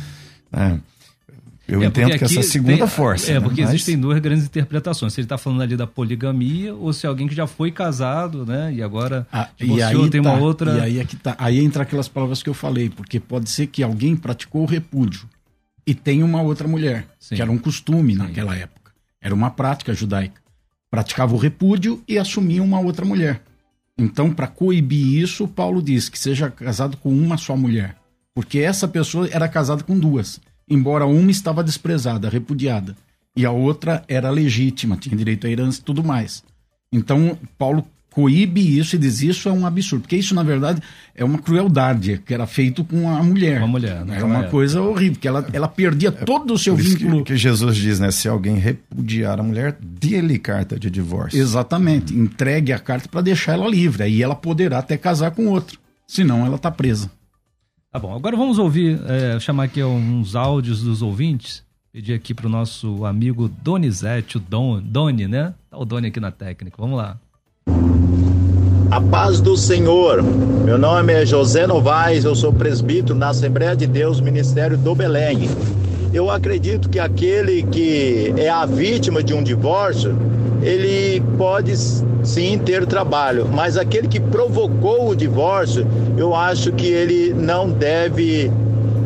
[0.54, 0.78] É.
[1.68, 3.30] Eu é, entendo que essa segunda tem, força.
[3.30, 3.42] É, né?
[3.42, 3.72] porque Mas...
[3.72, 5.14] existem duas grandes interpretações.
[5.14, 8.46] Se ele está falando ali da poligamia ou se é alguém que já foi casado,
[8.46, 8.74] né?
[8.74, 10.78] E agora ah, e aí tem tá, uma outra.
[10.78, 11.36] E aí é que tá.
[11.38, 15.28] Aí entra aquelas palavras que eu falei, porque pode ser que alguém praticou o repúdio
[15.86, 17.36] e tem uma outra mulher, Sim.
[17.36, 18.20] que era um costume Sim.
[18.20, 18.94] naquela época.
[19.22, 20.42] Era uma prática judaica.
[20.90, 23.42] Praticava o repúdio e assumia uma outra mulher.
[23.98, 27.98] Então, para coibir isso, Paulo diz que seja casado com uma só mulher,
[28.34, 32.96] porque essa pessoa era casada com duas embora uma estava desprezada, repudiada,
[33.36, 36.44] e a outra era legítima, tinha direito à herança e tudo mais.
[36.92, 37.86] Então, Paulo
[38.18, 40.82] coíbe isso e diz isso é um absurdo, porque isso, na verdade,
[41.14, 43.60] é uma crueldade que era feito com a mulher.
[43.60, 44.16] Uma mulher, né?
[44.16, 44.50] Era uma é.
[44.50, 47.18] coisa horrível, que ela, ela perdia é, todo o seu vínculo.
[47.24, 48.10] Que, que, Jesus diz, né?
[48.10, 51.40] Se alguém repudiar a mulher, dê-lhe carta de divórcio.
[51.40, 52.12] Exatamente.
[52.12, 52.24] Uhum.
[52.24, 54.02] Entregue a carta para deixar ela livre.
[54.02, 55.78] Aí ela poderá até casar com outro.
[56.08, 57.12] Senão ela está presa.
[57.98, 61.64] Tá bom, agora vamos ouvir, é, chamar aqui uns áudios dos ouvintes.
[61.92, 65.56] Pedir aqui para o nosso amigo Donizete, o Don, Doni, né?
[65.68, 67.18] Tá o Doni aqui na técnica, vamos lá.
[68.92, 70.22] A paz do Senhor.
[70.64, 75.50] Meu nome é José Novaes, eu sou presbítero na Assembleia de Deus, Ministério do Belém.
[76.14, 80.16] Eu acredito que aquele que é a vítima de um divórcio,
[80.62, 81.76] ele pode
[82.24, 85.86] sim ter trabalho, mas aquele que provocou o divórcio,
[86.18, 88.52] eu acho que ele não deve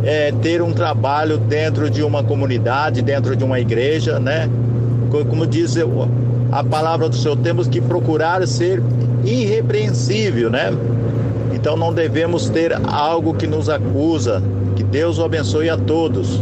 [0.03, 4.49] é, ter um trabalho dentro de uma comunidade, dentro de uma igreja, né?
[5.29, 5.75] Como diz
[6.51, 8.81] a palavra do Senhor, temos que procurar ser
[9.23, 10.73] irrepreensível, né?
[11.53, 14.41] Então não devemos ter algo que nos acusa.
[14.75, 16.39] Que Deus o abençoe a todos.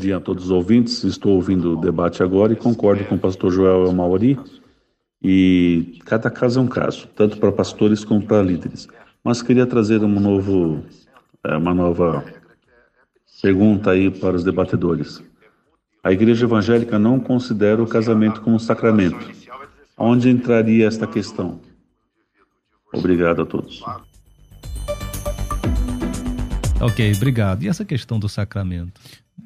[0.00, 1.04] Dia a todos os ouvintes.
[1.04, 4.38] Estou ouvindo o debate agora e concordo com o pastor Joel Mauri.
[5.22, 8.88] E cada caso é um caso, tanto para pastores como para líderes.
[9.22, 10.82] Mas queria trazer um novo,
[11.44, 12.24] é, uma nova
[13.42, 15.22] pergunta aí para os debatedores.
[16.02, 19.30] A igreja evangélica não considera o casamento como um sacramento.
[19.98, 21.60] Onde entraria esta questão?
[22.90, 23.82] Obrigado a todos.
[26.80, 27.62] Ok, obrigado.
[27.62, 28.98] E essa questão do sacramento?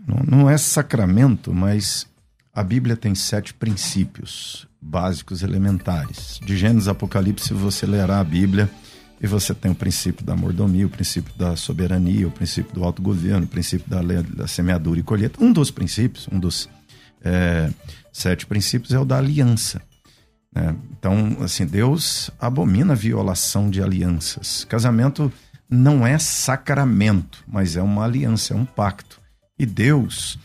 [0.07, 2.07] Não, não é sacramento, mas
[2.53, 6.39] a Bíblia tem sete princípios básicos elementares.
[6.45, 8.71] De Gênesis a Apocalipse, você lerá a Bíblia
[9.21, 13.45] e você tem o princípio da mordomia, o princípio da soberania, o princípio do autogoverno,
[13.45, 15.43] o princípio da, da semeadura e colheita.
[15.43, 16.69] Um dos princípios, um dos
[17.23, 17.71] é,
[18.13, 19.81] sete princípios é o da aliança.
[20.55, 20.77] Né?
[20.93, 24.65] Então, assim, Deus abomina a violação de alianças.
[24.65, 25.33] Casamento
[25.69, 29.24] não é sacramento, mas é uma aliança, é um pacto.
[29.59, 30.39] E Deus,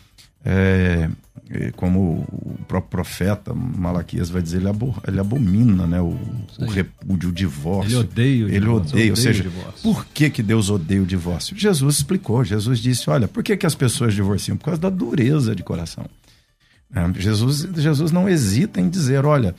[0.44, 1.10] é,
[1.50, 4.68] é, como o próprio profeta Malaquias vai dizer, ele,
[5.06, 6.16] ele abomina né, o,
[6.58, 7.90] o, repúdio, o divórcio.
[7.90, 8.94] Ele odeia o ele divórcio.
[8.94, 11.56] Odeia, ou seja, por que, que Deus odeia o divórcio?
[11.58, 14.56] Jesus explicou, Jesus disse, olha, por que, que as pessoas divorciam?
[14.56, 16.06] Por causa da dureza de coração.
[16.94, 19.54] É, Jesus, Jesus não hesita em dizer, olha,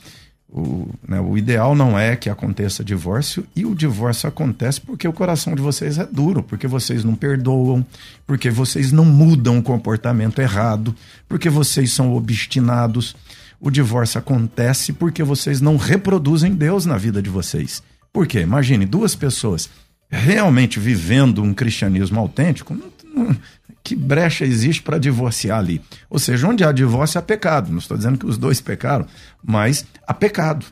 [0.52, 5.14] o, né, o ideal não é que aconteça divórcio, e o divórcio acontece porque o
[5.14, 7.86] coração de vocês é duro, porque vocês não perdoam,
[8.28, 10.94] porque vocês não mudam o comportamento errado,
[11.28, 13.16] porque vocês são obstinados.
[13.60, 17.82] O divórcio acontece porque vocês não reproduzem Deus na vida de vocês.
[18.12, 18.42] Por quê?
[18.42, 19.70] Imagine duas pessoas
[20.10, 22.92] realmente vivendo um cristianismo autêntico, não,
[23.84, 25.82] que brecha existe para divorciar ali?
[26.10, 27.72] Ou seja, onde há divórcio há pecado.
[27.72, 29.06] Não estou dizendo que os dois pecaram,
[29.44, 30.66] mas há pecado.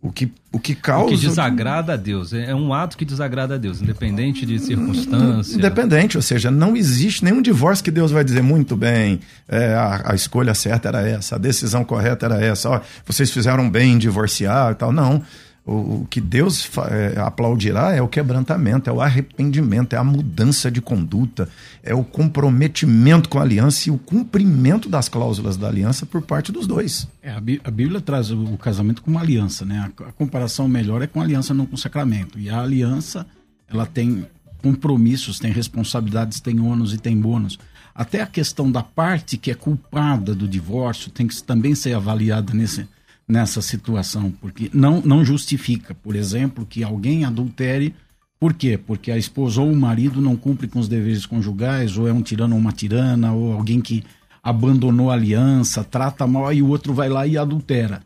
[0.00, 1.14] O que, o que causa.
[1.14, 2.32] O que desagrada a Deus.
[2.32, 5.56] É, é um ato que desagrada a Deus, independente de circunstância.
[5.56, 10.10] Independente, ou seja, não existe nenhum divórcio que Deus vai dizer muito bem, é, a,
[10.10, 13.98] a, escolha certa era essa, a decisão correta era essa, ó, vocês fizeram bem em
[13.98, 14.90] divorciar e tal.
[14.90, 15.22] Não.
[15.64, 20.80] O, que Deus é, aplaudirá é o quebrantamento, é o arrependimento, é a mudança de
[20.80, 21.48] conduta,
[21.84, 26.50] é o comprometimento com a aliança e o cumprimento das cláusulas da aliança por parte
[26.50, 27.06] dos dois.
[27.22, 29.78] É, a, Bí a, Bíblia traz o, casamento como aliança, né?
[29.78, 32.40] A, a, comparação melhor é com aliança, não com o sacramento.
[32.40, 33.24] E a aliança,
[33.68, 34.26] ela tem
[34.60, 37.56] compromissos, tem responsabilidades, tem ônus e tem bônus.
[37.94, 42.52] Até a questão da parte que é culpada do divórcio tem que também ser avaliada
[42.52, 42.88] nesse
[43.26, 47.94] nessa situação, porque não, não justifica, por exemplo, que alguém adultere.
[48.38, 48.76] Por quê?
[48.76, 52.22] Porque a esposa ou o marido não cumpre com os deveres conjugais, ou é um
[52.22, 54.02] tirano ou uma tirana, ou alguém que
[54.42, 58.02] abandonou a aliança, trata mal, e o outro vai lá e adultera.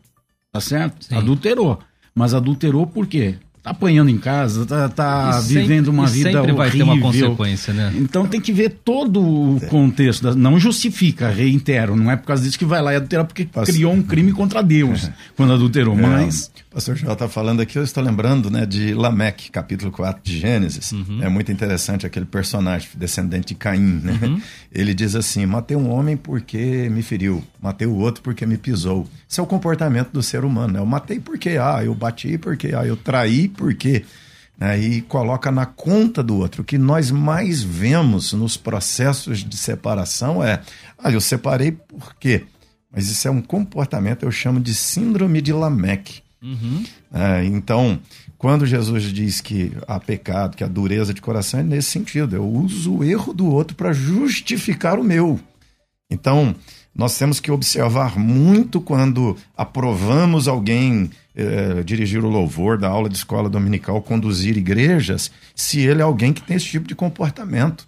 [0.51, 1.05] Tá certo?
[1.05, 1.15] Sim.
[1.15, 1.79] Adulterou.
[2.13, 3.37] Mas adulterou por quê?
[3.67, 6.55] Tá apanhando em casa, tá, tá vivendo uma vida sempre horrível.
[6.55, 7.93] vai ter uma consequência, né?
[7.95, 10.23] Então tem que ver todo o contexto.
[10.23, 13.45] Da, não justifica, reitero, não é por causa disso que vai lá e adulterar, porque
[13.65, 15.97] criou um crime contra Deus quando adulterou.
[15.97, 16.01] É.
[16.01, 20.37] Mas pastor Joel está falando aqui, eu estou lembrando né, de Lameque, capítulo 4 de
[20.37, 20.91] Gênesis.
[20.91, 21.23] Uhum.
[21.23, 23.99] É muito interessante aquele personagem, descendente de Caim.
[24.03, 24.19] Né?
[24.21, 24.39] Uhum.
[24.71, 29.07] Ele diz assim: matei um homem porque me feriu, matei o outro porque me pisou.
[29.27, 30.73] Esse é o comportamento do ser humano.
[30.73, 30.79] Né?
[30.79, 34.05] Eu matei porque, ah, eu bati porque, ah, eu traí porque.
[34.55, 34.79] Né?
[34.79, 36.61] E coloca na conta do outro.
[36.61, 40.61] O que nós mais vemos nos processos de separação é:
[40.95, 42.45] ah, eu separei por quê?
[42.91, 46.26] Mas isso é um comportamento, eu chamo de síndrome de Lameque.
[46.41, 46.83] Uhum.
[47.13, 47.99] É, então,
[48.37, 52.35] quando Jesus diz que há pecado, que há dureza de coração, é nesse sentido.
[52.35, 55.39] Eu uso o erro do outro para justificar o meu.
[56.09, 56.55] Então,
[56.95, 63.15] nós temos que observar muito quando aprovamos alguém eh, dirigir o louvor da aula de
[63.15, 67.87] escola dominical, conduzir igrejas, se ele é alguém que tem esse tipo de comportamento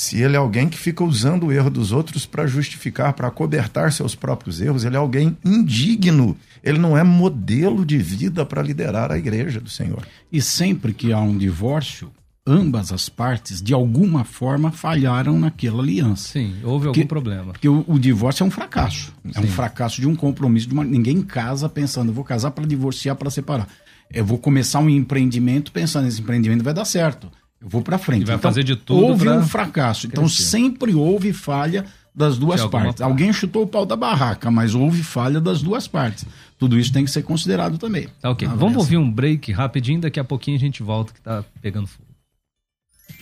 [0.00, 3.92] se ele é alguém que fica usando o erro dos outros para justificar, para cobertar
[3.92, 6.34] seus próprios erros, ele é alguém indigno.
[6.64, 10.02] Ele não é modelo de vida para liderar a igreja do Senhor.
[10.32, 12.10] E sempre que há um divórcio,
[12.46, 16.32] ambas as partes, de alguma forma, falharam naquela aliança.
[16.32, 17.52] Sim, houve porque, algum problema.
[17.52, 19.12] Porque o, o, divórcio é um fracasso.
[19.26, 19.32] Sim.
[19.34, 20.66] É um fracasso de um compromisso.
[20.66, 23.68] De uma, ninguém casa pensando, vou casar para divorciar, para separar.
[24.10, 27.30] Eu vou começar um empreendimento pensando, esse empreendimento vai dar certo.
[27.60, 28.22] Eu vou para frente.
[28.22, 29.02] E vai então, fazer de tudo.
[29.02, 30.06] Houve um fracasso.
[30.06, 32.96] Então sempre houve falha das duas partes.
[32.96, 33.02] Parte.
[33.02, 36.26] Alguém chutou o pau da barraca, mas houve falha das duas partes.
[36.58, 38.08] Tudo isso tem que ser considerado também.
[38.20, 38.48] Tá ok.
[38.48, 42.08] Vamos ouvir um break rapidinho, daqui a pouquinho a gente volta que tá pegando fogo.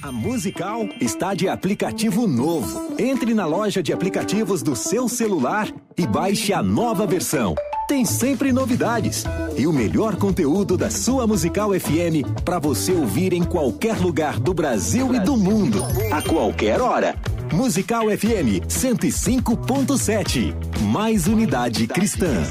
[0.03, 2.95] A Musical está de aplicativo novo.
[2.99, 7.55] Entre na loja de aplicativos do seu celular e baixe a nova versão
[7.89, 9.25] tem sempre novidades
[9.57, 14.53] e o melhor conteúdo da sua Musical FM para você ouvir em qualquer lugar do
[14.53, 17.17] Brasil e do mundo, a qualquer hora.
[17.51, 20.55] Musical FM 105.7.
[20.83, 22.45] Mais unidade cristã.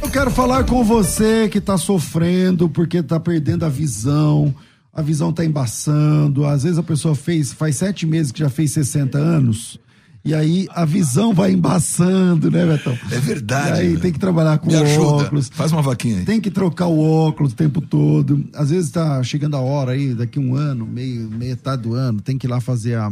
[0.00, 4.54] Eu quero falar com você que está sofrendo porque está perdendo a visão.
[4.92, 6.46] A visão está embaçando.
[6.46, 9.82] Às vezes a pessoa fez, faz sete meses que já fez 60 anos
[10.24, 12.98] e aí a visão vai embaçando, né, Betão?
[13.10, 13.78] É verdade.
[13.78, 14.00] E aí né?
[14.00, 15.48] tem que trabalhar com Me óculos.
[15.50, 16.24] Faz uma vaquinha aí.
[16.24, 18.48] Tem que trocar o óculos o tempo todo.
[18.54, 22.38] Às vezes tá chegando a hora aí, daqui um ano, meio, metade do ano, tem
[22.38, 23.10] que ir lá fazer a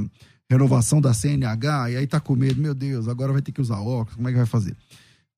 [0.52, 3.80] renovação da CNH, e aí tá com medo, meu Deus, agora vai ter que usar
[3.80, 4.76] óculos, como é que vai fazer?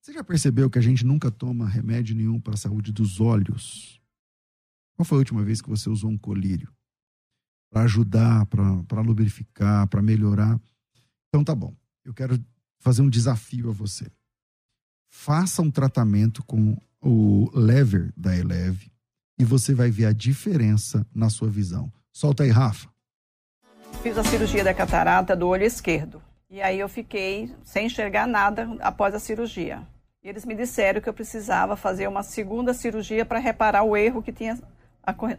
[0.01, 4.01] Você já percebeu que a gente nunca toma remédio nenhum para a saúde dos olhos?
[4.97, 6.69] Qual foi a última vez que você usou um colírio?
[7.71, 10.61] Para ajudar, para lubrificar, para melhorar
[11.35, 11.75] então tá bom.
[12.05, 12.39] Eu quero
[12.79, 14.07] fazer um desafio a você.
[15.11, 18.93] Faça um tratamento com o lever da Eleve
[19.37, 21.93] e você vai ver a diferença na sua visão.
[22.13, 22.89] Solta aí, Rafa.
[24.01, 26.23] Fiz a cirurgia da catarata do olho esquerdo.
[26.49, 29.83] E aí eu fiquei sem enxergar nada após a cirurgia.
[30.23, 34.23] E eles me disseram que eu precisava fazer uma segunda cirurgia para reparar o erro
[34.23, 34.57] que tinha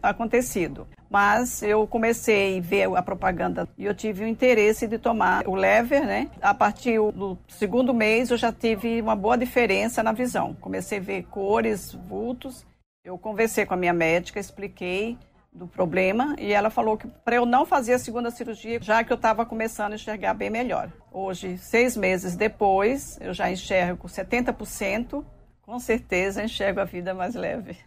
[0.02, 0.86] acontecido.
[1.10, 5.54] Mas eu comecei a ver a propaganda e eu tive o interesse de tomar o
[5.54, 6.30] lever, né?
[6.40, 10.54] A partir do segundo mês eu já tive uma boa diferença na visão.
[10.60, 12.66] Comecei a ver cores, vultos.
[13.04, 15.16] Eu conversei com a minha médica, expliquei
[15.56, 19.12] do problema e ela falou que para eu não fazer a segunda cirurgia, já que
[19.12, 20.90] eu estava começando a enxergar bem melhor.
[21.10, 25.24] Hoje, seis meses depois, eu já enxergo 70%,
[25.62, 27.78] com certeza enxergo a vida mais leve.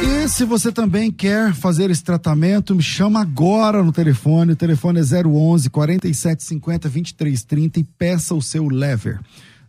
[0.00, 4.52] E se você também quer fazer esse tratamento, me chama agora no telefone.
[4.52, 9.20] O telefone é 011 4750 2330 e peça o seu lever.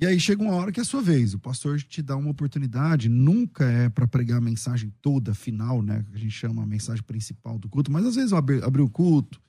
[0.00, 1.34] E aí chega uma hora que é a sua vez.
[1.34, 6.04] O pastor te dá uma oportunidade, nunca é para pregar a mensagem toda, final, né?
[6.10, 8.90] Que a gente chama a mensagem principal do culto, mas às vezes abrir abri o
[8.90, 9.40] culto,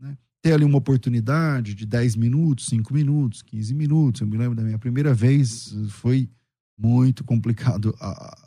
[0.00, 0.16] né?
[0.40, 4.20] Ter ali uma oportunidade de 10 minutos, 5 minutos, 15 minutos.
[4.20, 6.30] Eu me lembro da minha primeira vez, foi
[6.78, 7.94] muito complicado.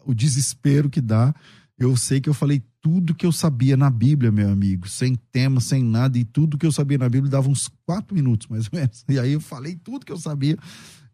[0.05, 1.35] O desespero que dá.
[1.77, 5.59] Eu sei que eu falei tudo que eu sabia na Bíblia, meu amigo, sem tema,
[5.59, 8.79] sem nada, e tudo que eu sabia na Bíblia dava uns quatro minutos, mais ou
[8.79, 9.03] menos.
[9.09, 10.57] E aí eu falei tudo que eu sabia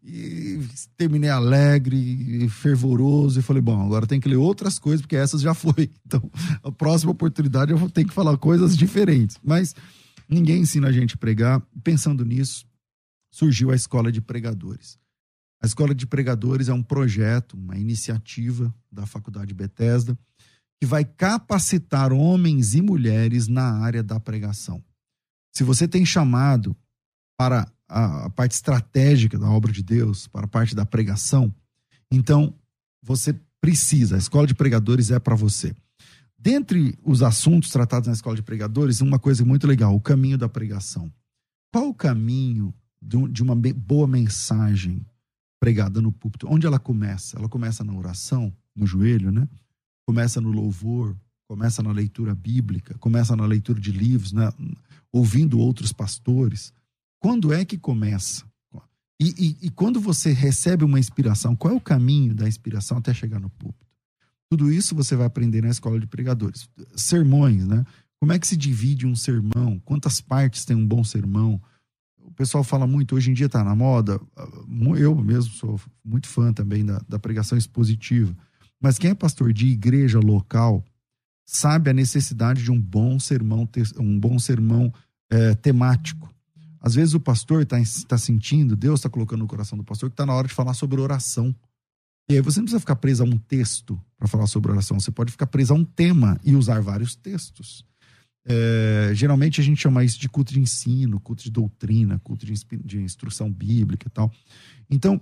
[0.02, 0.58] e
[0.96, 5.52] terminei alegre, fervoroso e falei, bom, agora tem que ler outras coisas, porque essas já
[5.54, 5.90] foi.
[6.06, 6.22] Então,
[6.62, 9.36] a próxima oportunidade eu vou ter que falar coisas diferentes.
[9.42, 9.74] Mas
[10.28, 11.62] ninguém ensina a gente a pregar.
[11.84, 12.66] Pensando nisso,
[13.30, 14.98] surgiu a Escola de Pregadores.
[15.62, 20.18] A Escola de Pregadores é um projeto, uma iniciativa da Faculdade Bethesda,
[20.80, 24.82] que vai capacitar homens e mulheres na área da pregação.
[25.54, 26.74] Se você tem chamado
[27.36, 31.52] para a, a parte estratégica da obra de Deus, para a parte da pregação,
[32.10, 32.54] então
[33.02, 35.74] você precisa, a escola de pregadores é para você.
[36.38, 40.48] Dentre os assuntos tratados na escola de pregadores, uma coisa muito legal, o caminho da
[40.48, 41.12] pregação.
[41.72, 42.72] Qual o caminho
[43.02, 45.04] de uma boa mensagem
[45.60, 46.46] pregada no púlpito?
[46.48, 47.38] Onde ela começa?
[47.38, 49.46] Ela começa na oração, no joelho, né?
[50.06, 51.14] Começa no louvor,
[51.46, 54.50] começa na leitura bíblica, começa na leitura de livros, né?
[55.12, 56.72] ouvindo outros pastores.
[57.20, 58.44] Quando é que começa?
[59.20, 63.12] E, e, e, quando você recebe uma inspiração, qual é o caminho da inspiração até
[63.12, 63.86] chegar no púlpito?
[64.48, 66.66] Tudo isso você vai aprender na escola de pregadores.
[66.96, 67.84] Sermões, né?
[68.18, 69.78] Como é que se divide um sermão?
[69.84, 71.60] Quantas partes tem um bom sermão?
[72.18, 74.18] O pessoal fala muito, hoje em dia está na moda.
[74.98, 78.34] Eu mesmo sou muito fã também da, da pregação expositiva.
[78.80, 80.82] Mas quem é pastor de igreja local
[81.44, 83.68] sabe a necessidade de um bom sermão,
[83.98, 84.92] um bom sermão
[85.28, 86.34] é, temático
[86.80, 87.76] às vezes o pastor está
[88.08, 90.74] tá sentindo, Deus está colocando no coração do pastor que está na hora de falar
[90.74, 91.54] sobre oração.
[92.30, 95.10] E aí você não precisa ficar preso a um texto para falar sobre oração, você
[95.10, 97.84] pode ficar preso a um tema e usar vários textos.
[98.46, 102.54] É, geralmente a gente chama isso de culto de ensino, culto de doutrina, culto de,
[102.84, 104.32] de instrução bíblica e tal.
[104.88, 105.20] Então,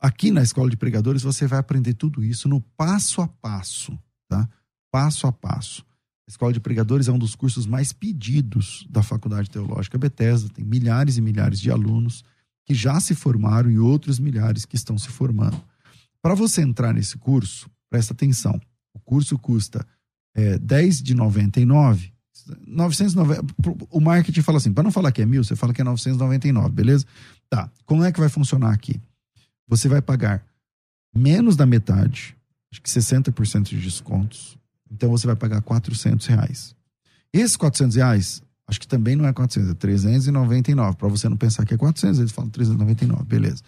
[0.00, 3.96] aqui na escola de pregadores você vai aprender tudo isso no passo a passo,
[4.28, 4.48] tá?
[4.90, 5.84] Passo a passo.
[6.26, 10.48] A Escola de Pregadores é um dos cursos mais pedidos da Faculdade Teológica Bethesda.
[10.48, 12.24] Tem milhares e milhares de alunos
[12.64, 15.60] que já se formaram e outros milhares que estão se formando.
[16.22, 18.58] Para você entrar nesse curso, presta atenção.
[18.94, 19.86] O curso custa
[20.34, 22.12] é, 10 de 99.
[22.66, 23.44] 990,
[23.90, 26.70] o marketing fala assim, para não falar que é mil, você fala que é 999,
[26.70, 27.06] beleza?
[27.48, 27.70] Tá.
[27.84, 29.00] Como é que vai funcionar aqui?
[29.68, 30.44] Você vai pagar
[31.14, 32.36] menos da metade,
[32.72, 34.58] acho que 60% de descontos,
[34.94, 36.74] então você vai pagar 400 reais.
[37.32, 40.96] Esses 400 reais, acho que também não é 400, é 399.
[40.96, 43.62] Para você não pensar que é 400, eles falam 399, beleza.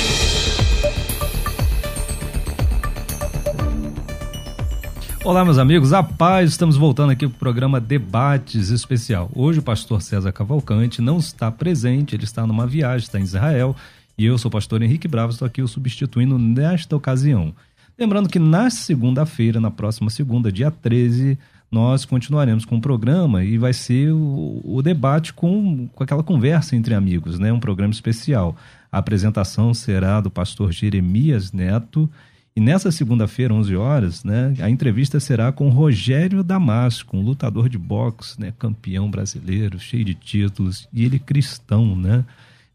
[5.24, 9.30] Olá, meus amigos, a paz, estamos voltando aqui para o programa Debates Especial.
[9.36, 13.76] Hoje o pastor César Cavalcante não está presente, ele está numa viagem, está em Israel,
[14.18, 17.54] e eu sou o pastor Henrique Bravo, estou aqui o substituindo nesta ocasião.
[18.00, 21.38] Lembrando que na segunda-feira, na próxima segunda, dia 13,
[21.72, 26.76] nós continuaremos com o programa e vai ser o, o debate com, com aquela conversa
[26.76, 27.54] entre amigos, né?
[27.54, 28.56] Um programa especial.
[28.92, 32.10] A apresentação será do pastor Jeremias Neto
[32.56, 37.78] e nessa segunda-feira, 11 horas, né, a entrevista será com Rogério Damasco, um lutador de
[37.78, 42.26] boxe, né, campeão brasileiro, cheio de títulos, e ele cristão, né?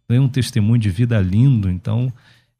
[0.08, 2.12] É um testemunho de vida lindo, então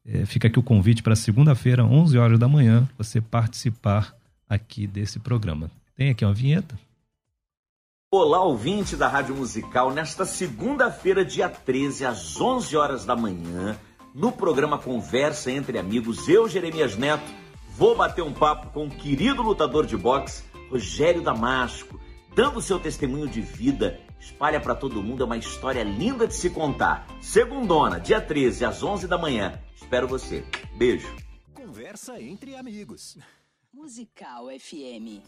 [0.05, 4.13] é, fica aqui o convite para segunda-feira, 11 horas da manhã, você participar
[4.47, 5.71] aqui desse programa.
[5.95, 6.77] Tem aqui uma vinheta?
[8.09, 13.77] Olá, ouvinte da Rádio Musical, nesta segunda-feira, dia 13, às 11 horas da manhã,
[14.17, 17.31] no programa Conversa entre Amigos, eu, Jeremias Neto,
[17.69, 21.97] vou bater um papo com o querido lutador de boxe, Rogério Damasco,
[22.35, 26.49] dando seu testemunho de vida Espalha para todo mundo, é uma história linda de se
[26.49, 27.07] contar.
[27.21, 29.61] Segundona, dia 13, às 11 da manhã.
[29.75, 30.43] Espero você.
[30.75, 31.07] Beijo.
[31.53, 33.17] Conversa entre amigos.
[33.71, 35.21] Musical FM.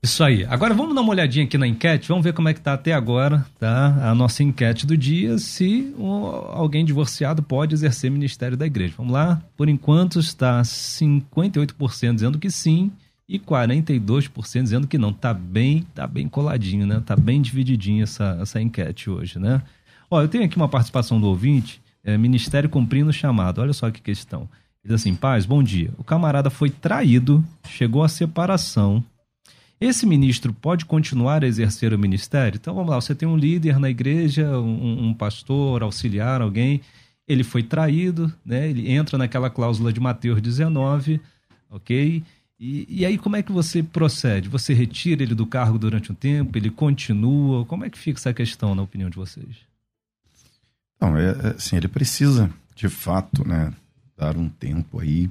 [0.00, 0.44] Isso aí.
[0.44, 2.92] Agora vamos dar uma olhadinha aqui na enquete, vamos ver como é que tá até
[2.92, 4.10] agora, tá?
[4.10, 5.92] A nossa enquete do dia, se
[6.52, 8.94] alguém divorciado pode exercer ministério da igreja.
[8.96, 9.42] Vamos lá?
[9.56, 12.92] Por enquanto está 58% dizendo que sim
[13.28, 15.12] e 42% dizendo que não.
[15.12, 17.02] Tá bem, tá bem coladinho, né?
[17.04, 19.60] Tá bem divididinho essa, essa enquete hoje, né?
[20.08, 23.60] Ó, eu tenho aqui uma participação do ouvinte, é, Ministério cumprindo o chamado.
[23.60, 24.48] Olha só que questão.
[24.82, 25.90] Diz assim, paz, bom dia.
[25.98, 29.04] O camarada foi traído, chegou à separação,
[29.80, 32.56] esse ministro pode continuar a exercer o ministério?
[32.56, 36.80] Então vamos lá, você tem um líder na igreja, um, um pastor, auxiliar, alguém,
[37.26, 38.68] ele foi traído, né?
[38.68, 41.20] ele entra naquela cláusula de Mateus 19,
[41.70, 42.22] ok?
[42.58, 44.48] E, e, aí como é que você procede?
[44.48, 47.64] Você retira ele do cargo durante um tempo, ele continua?
[47.64, 49.58] Como é que fica essa questão na opinião de vocês?
[51.00, 53.72] É, é assim, ele precisa, de fato, né,
[54.16, 55.30] dar um tempo aí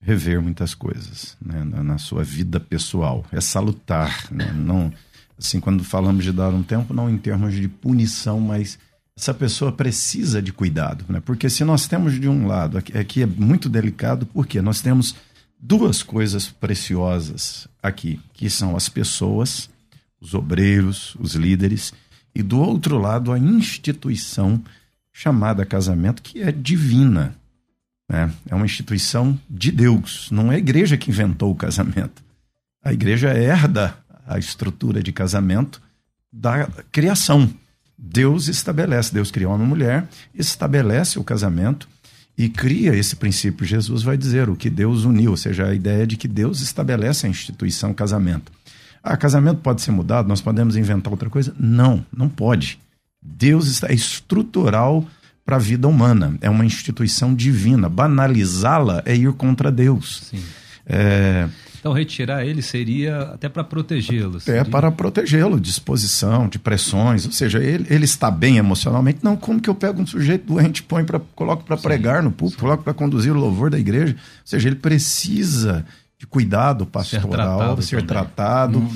[0.00, 3.24] rever muitas coisas né, na, na, sua vida pessoal.
[3.32, 4.52] É salutar, né?
[4.52, 4.92] não
[5.38, 8.78] assim quando falamos de dar um tempo, não em termos de punição, mas
[9.16, 11.20] essa pessoa precisa de cuidado, né?
[11.20, 15.14] Porque se nós temos de um lado aqui, aqui é muito delicado, porque nós temos
[15.58, 19.68] duas coisas preciosas aqui, que são as pessoas,
[20.20, 21.92] os obreiros, os líderes,
[22.34, 24.62] e do outro lado a instituição
[25.12, 27.34] chamada casamento, que é divina.
[28.08, 28.32] Né?
[28.48, 32.22] É uma instituição de Deus, não é a igreja que inventou o casamento.
[32.82, 33.96] A igreja herda
[34.26, 35.80] a estrutura de casamento
[36.32, 37.50] da criação.
[37.96, 41.88] Deus estabelece, Deus criou uma mulher, estabelece o casamento
[42.36, 43.66] e cria esse princípio.
[43.66, 47.26] Jesus vai dizer o que Deus uniu, ou seja, a ideia de que Deus estabelece
[47.26, 48.52] a instituição casamento.
[49.02, 51.54] Ah, casamento pode ser mudado, nós podemos inventar outra coisa?
[51.58, 52.78] Não, não pode.
[53.20, 55.04] Deus está é estrutural
[55.48, 56.36] para a vida humana.
[56.42, 57.88] É uma instituição divina.
[57.88, 60.30] Banalizá-la é ir contra Deus.
[60.84, 61.48] É...
[61.80, 64.38] Então, retirar ele seria até para protegê-lo.
[64.46, 67.24] É para protegê-lo, de exposição, de pressões.
[67.24, 69.20] Ou seja, ele, ele está bem emocionalmente.
[69.22, 72.60] Não, como que eu pego um sujeito doente, põe pra, coloco para pregar no púlpito,
[72.60, 74.12] coloco para conduzir o louvor da igreja?
[74.12, 75.82] Ou seja, ele precisa
[76.18, 77.82] de cuidado pastoral, ser tratado.
[77.82, 78.88] Ser tratado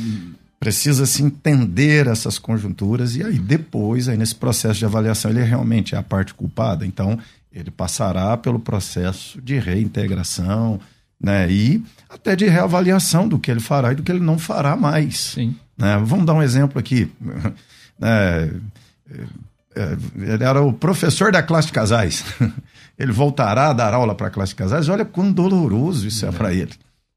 [0.62, 5.96] precisa se entender essas conjunturas e aí depois, aí nesse processo de avaliação, ele realmente
[5.96, 6.86] é a parte culpada.
[6.86, 7.18] Então,
[7.52, 10.78] ele passará pelo processo de reintegração,
[11.20, 11.50] né?
[11.50, 15.32] E até de reavaliação do que ele fará e do que ele não fará mais.
[15.34, 15.56] Sim.
[15.76, 16.00] Né?
[16.04, 17.10] Vamos dar um exemplo aqui.
[18.04, 18.50] É,
[19.76, 22.24] é, ele era o professor da classe de casais.
[22.98, 24.88] Ele voltará a dar aula para a classe de casais.
[24.88, 26.72] Olha quão doloroso isso é, é para ele.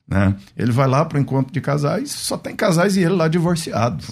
[0.07, 0.35] Né?
[0.55, 4.03] Ele vai lá para o encontro de casais, só tem casais e ele lá divorciado.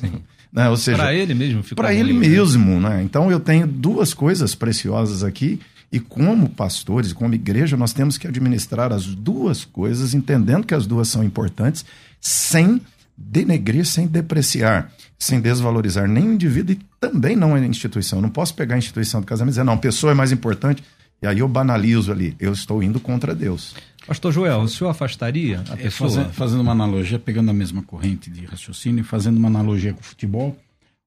[0.52, 0.70] Né?
[0.70, 2.20] Ou seja, para ele mesmo, para ele né?
[2.20, 3.02] mesmo, né?
[3.02, 5.60] Então eu tenho duas coisas preciosas aqui
[5.92, 10.86] e como pastores, como igreja, nós temos que administrar as duas coisas, entendendo que as
[10.86, 11.84] duas são importantes,
[12.22, 12.82] sem
[13.18, 18.20] denegrir, sem depreciar, sem desvalorizar nem o indivíduo e também não a instituição.
[18.20, 20.32] Eu não posso pegar a instituição do casamento e dizer, não, a pessoa é mais
[20.32, 20.84] importante,
[21.24, 22.36] e aí eu banalizo ali.
[22.38, 23.74] Eu estou indo contra Deus.
[24.06, 26.10] Pastor Joel, o senhor afastaria a é, pessoa?
[26.10, 30.04] Fazendo, fazendo uma analogia, pegando a mesma corrente de raciocínio, fazendo uma analogia com o
[30.04, 30.60] futebol,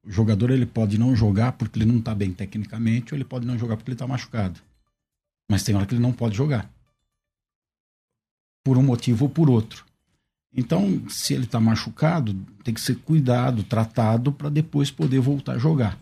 [0.02, 3.46] o jogador ele pode não jogar porque ele não está bem tecnicamente, ou ele pode
[3.46, 4.58] não jogar porque ele está machucado.
[5.50, 6.66] Mas tem hora que ele não pode jogar.
[8.64, 9.84] Por um motivo ou por outro.
[10.56, 15.58] Então, se ele está machucado, tem que ser cuidado, tratado, para depois poder voltar a
[15.58, 15.98] jogar.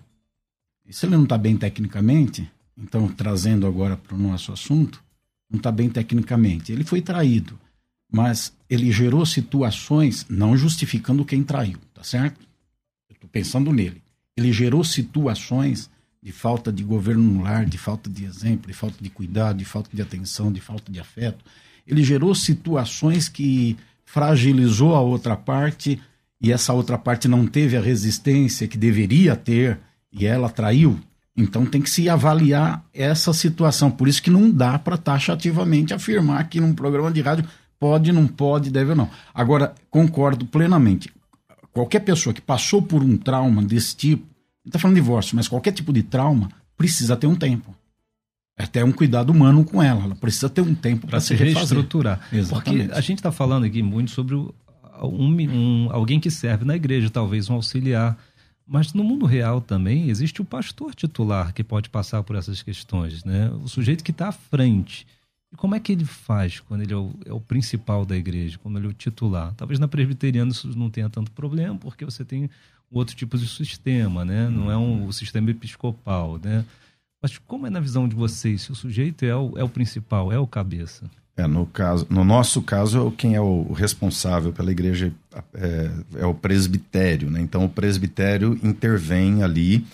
[0.87, 5.03] E se ele não está bem tecnicamente, então, trazendo agora para o nosso assunto,
[5.51, 6.73] não está bem tecnicamente.
[6.73, 7.59] Ele foi traído,
[8.11, 12.41] mas ele gerou situações, não justificando quem traiu, tá certo?
[13.09, 14.03] Eu estou pensando nele.
[14.37, 15.89] Ele gerou situações
[16.23, 19.65] de falta de governo no lar, de falta de exemplo, de falta de cuidado, de
[19.65, 21.45] falta de atenção, de falta de afeto.
[21.87, 26.01] Ele gerou situações que fragilizou a outra parte
[26.41, 29.79] e essa outra parte não teve a resistência que deveria ter
[30.11, 30.99] e ela traiu.
[31.37, 33.91] Então tem que se avaliar essa situação.
[33.91, 37.45] Por isso que não dá para taxativamente afirmar que num programa de rádio
[37.79, 39.11] pode, não pode, deve ou não.
[39.35, 41.13] Agora, concordo plenamente.
[41.73, 44.25] Qualquer pessoa que passou por um trauma desse tipo,
[44.65, 47.75] não está falando de divórcio, mas qualquer tipo de trauma, precisa ter um tempo.
[48.57, 50.05] Até um cuidado humano com ela.
[50.05, 52.21] Ela precisa ter um tempo para se reestruturar.
[52.33, 52.85] Exatamente.
[52.85, 54.53] Porque a gente está falando aqui muito sobre um,
[55.03, 58.17] um, alguém que serve na igreja, talvez um auxiliar
[58.67, 63.25] mas no mundo real também existe o pastor titular que pode passar por essas questões,
[63.25, 63.51] né?
[63.63, 65.07] O sujeito que está à frente.
[65.53, 68.59] E como é que ele faz quando ele é o, é o, principal da igreja,
[68.59, 69.55] quando ele é o titular?
[69.55, 72.51] Talvez na presbiteriana isso não tenha tanto problema, porque você tem
[72.91, 74.49] outro tipo de sistema, né?
[74.49, 76.65] Não é um o sistema episcopal, né?
[77.21, 78.63] Mas como é na visão de vocês?
[78.63, 81.11] Se o sujeito é o, é o principal, é o cabeça?
[81.37, 85.13] É, no, caso, no nosso caso, quem é o responsável pela igreja
[85.55, 87.41] é, é o presbitério, né?
[87.41, 89.85] Então, o presbitério intervém ali,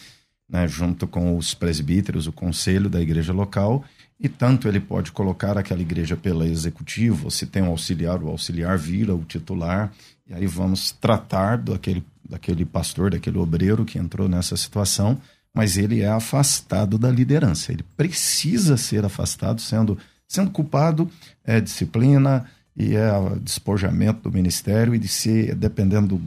[0.46, 3.82] né, junto com os presbíteros, o conselho da igreja local,
[4.18, 8.76] e tanto ele pode colocar aquela igreja pela executiva, se tem um auxiliar, o auxiliar
[8.76, 9.90] vira o titular,
[10.28, 15.18] e aí vamos tratar daquele, daquele pastor, daquele obreiro que entrou nessa situação,
[15.54, 17.72] mas ele é afastado da liderança.
[17.72, 19.98] Ele precisa ser afastado, sendo,
[20.30, 21.10] sendo culpado,
[21.44, 23.10] é disciplina e é
[23.42, 26.22] despojamento do ministério e de ser, dependendo do,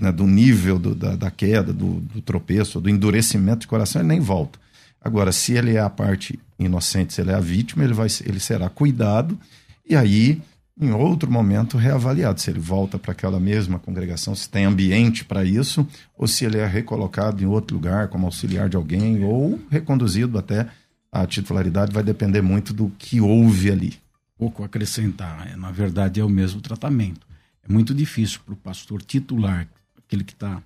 [0.00, 4.08] né, do nível do, da, da, queda, do, do tropeço, do endurecimento de coração, ele
[4.08, 4.58] nem volta.
[5.04, 8.40] Agora, se ele é a parte inocente, se ele é a vítima, ele, vai, ele
[8.40, 9.38] será cuidado
[9.86, 10.40] e aí
[10.80, 15.44] em outro momento reavaliado se ele volta para aquela mesma congregação, se tem ambiente para
[15.44, 15.86] isso,
[16.16, 20.66] ou se ele é recolocado em outro lugar como auxiliar de alguém, ou reconduzido até
[21.12, 23.94] a titularidade, vai depender muito do que houve ali.
[24.38, 27.26] Pouco acrescentar, é, na verdade é o mesmo tratamento.
[27.62, 30.62] É muito difícil para o pastor titular, aquele que está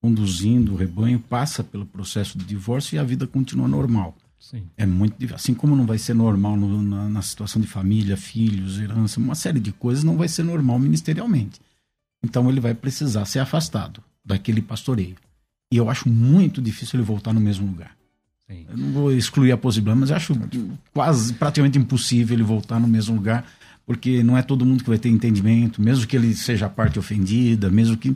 [0.00, 4.16] conduzindo o rebanho, passa pelo processo de divórcio e a vida continua normal.
[4.38, 4.64] Sim.
[4.76, 8.78] É muito assim como não vai ser normal no, na, na, situação de família, filhos,
[8.78, 11.60] herança, uma série de coisas não vai ser normal ministerialmente.
[12.22, 15.16] Então ele vai precisar ser afastado daquele pastoreio.
[15.72, 17.96] E eu acho muito difícil ele voltar no mesmo lugar.
[18.48, 18.66] Sim.
[18.68, 20.34] Eu não vou excluir a possibilidade, mas acho
[20.92, 23.46] quase praticamente impossível ele voltar no mesmo lugar,
[23.86, 26.98] porque não é todo mundo que vai ter entendimento, mesmo que ele seja a parte
[26.98, 28.14] ofendida, mesmo que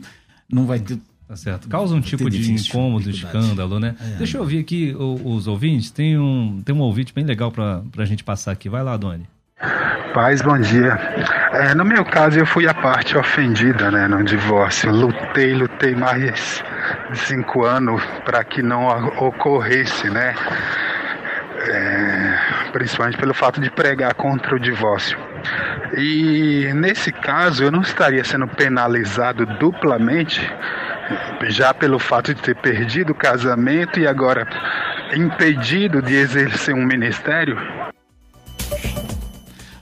[0.51, 0.99] não vai ter
[1.29, 1.69] Tá certo.
[1.69, 3.95] Causa um tipo de incômodo, escândalo, né?
[4.01, 4.17] É.
[4.17, 5.91] Deixa eu ouvir aqui os, ouvintes.
[5.91, 8.67] Tem um, tem um ouvinte bem legal para a gente passar aqui.
[8.67, 9.27] Vai lá, Doni.
[10.13, 10.97] Paz, bom dia.
[11.51, 14.89] É, no meu caso, eu fui a parte ofendida, né, no divórcio.
[14.89, 16.63] Lutei, lutei mais
[17.11, 18.87] de cinco anos para que não
[19.17, 20.33] ocorresse, né?
[21.67, 25.19] É, principalmente pelo fato de pregar contra o divórcio.
[25.97, 30.49] E nesse caso, eu não estaria sendo penalizado duplamente
[31.47, 34.47] já pelo fato de ter perdido o casamento e agora
[35.13, 37.57] impedido de exercer um ministério?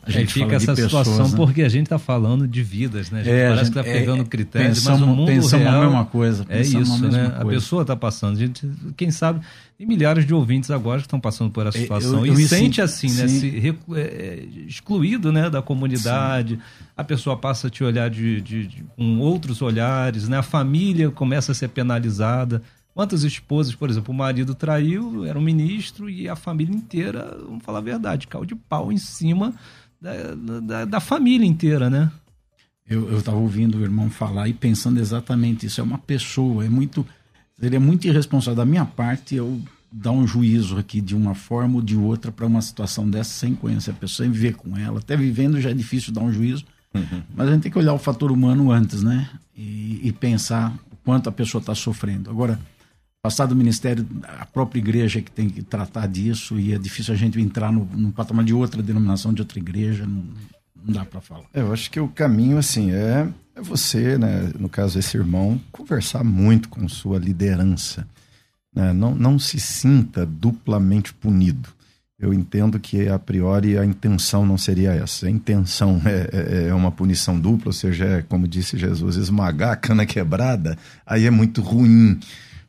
[0.08, 1.36] A gente fica essa pessoas, situação né?
[1.36, 3.24] porque a gente está falando de vidas, né?
[3.26, 6.06] É, parece que está pegando é, critérios, pensamos, mas o mundo pensamos real a mesma
[6.06, 6.46] coisa.
[6.48, 7.36] É isso, né?
[7.38, 8.38] A pessoa está passando.
[8.38, 9.42] A gente, quem sabe,
[9.78, 12.48] tem milhares de ouvintes agora que estão passando por essa situação eu, eu, eu e
[12.48, 13.28] sente assim, né?
[13.28, 15.50] Se, é, é, excluído, né?
[15.50, 16.56] Da comunidade.
[16.56, 16.62] Sim.
[16.96, 20.38] A pessoa passa a te olhar de, de, de, com outros olhares, né?
[20.38, 22.62] A família começa a ser penalizada.
[22.94, 27.64] Quantas esposas, por exemplo, o marido traiu, era um ministro e a família inteira, vamos
[27.64, 29.54] falar a verdade, caiu de pau em cima
[30.02, 32.12] da, da, da família inteira, né?
[32.90, 35.82] Eu estava ouvindo o irmão falar e pensando exatamente isso.
[35.82, 37.06] É uma pessoa, é muito.
[37.60, 41.82] Seria muito irresponsável da minha parte eu dar um juízo aqui de uma forma ou
[41.82, 45.00] de outra para uma situação dessa sem conhecer a pessoa, sem viver com ela.
[45.00, 47.24] Até vivendo já é difícil dar um juízo, uhum.
[47.36, 49.30] mas a gente tem que olhar o fator humano antes, né?
[49.56, 52.30] E, e pensar o quanto a pessoa está sofrendo.
[52.30, 52.60] Agora,
[53.28, 54.08] passar do ministério,
[54.40, 57.84] a própria igreja que tem que tratar disso, e é difícil a gente entrar no,
[57.84, 60.24] no patamar de outra denominação, de outra igreja, não,
[60.82, 61.44] não dá para falar.
[61.54, 66.24] Eu acho que o caminho, assim, é, é você, né, no caso esse irmão, conversar
[66.24, 68.08] muito com sua liderança.
[68.74, 68.94] Né?
[68.94, 71.68] Não, não se sinta duplamente punido.
[72.18, 75.28] Eu entendo que, a priori, a intenção não seria essa.
[75.28, 79.74] A intenção é, é, é uma punição dupla, ou seja, é, como disse Jesus, esmagar
[79.74, 82.18] a cana quebrada, aí é muito ruim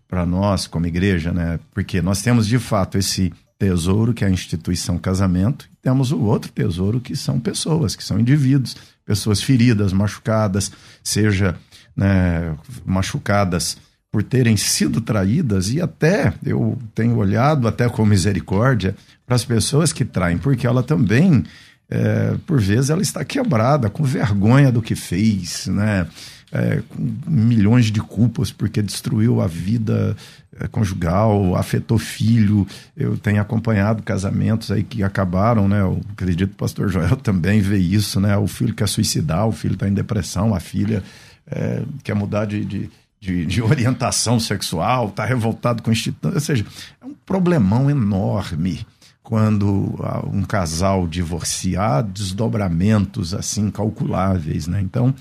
[0.09, 1.61] para nós como igreja, né?
[1.73, 6.21] Porque nós temos de fato esse tesouro que é a instituição casamento, e temos o
[6.21, 10.71] outro tesouro que são pessoas, que são indivíduos, pessoas feridas, machucadas,
[11.03, 11.57] seja
[11.97, 12.57] né,
[12.87, 13.77] machucadas
[14.11, 18.97] por terem sido traídas e até eu tenho olhado até com misericórdia
[19.27, 21.45] para as pessoas que traem, porque ela também
[21.91, 26.07] é, por vezes ela está quebrada, com vergonha do que fez, né?
[26.53, 30.17] É, com milhões de culpas porque destruiu a vida
[30.59, 32.67] é, conjugal, afetou filho.
[32.97, 35.81] Eu tenho acompanhado casamentos aí que acabaram, né?
[35.81, 38.37] Eu acredito que o pastor Joel também vê isso, né?
[38.37, 41.03] O filho quer suicidar, o filho está em depressão, a filha
[41.47, 42.91] é, quer mudar de, de,
[43.21, 46.35] de, de orientação sexual, está revoltado com o instituto.
[46.35, 46.65] Ou seja,
[47.01, 48.87] é um problemão enorme
[49.23, 49.95] quando
[50.33, 54.81] um casal divorciar, desdobramentos assim calculáveis, né?
[54.81, 55.15] Então,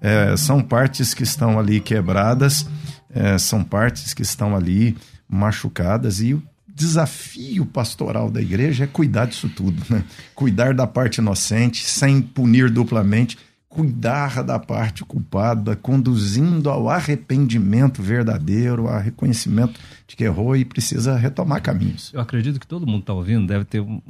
[0.00, 2.66] é, são partes que estão ali quebradas,
[3.12, 4.96] é, são partes que estão ali
[5.28, 10.04] machucadas e o desafio pastoral da igreja é cuidar disso tudo, né?
[10.34, 13.38] Cuidar da parte inocente, sem punir duplamente,
[13.74, 21.16] cuidar da parte culpada, conduzindo ao arrependimento verdadeiro, ao reconhecimento de que errou e precisa
[21.16, 22.12] retomar caminhos.
[22.14, 24.00] Eu acredito que todo mundo está ouvindo deve ter um,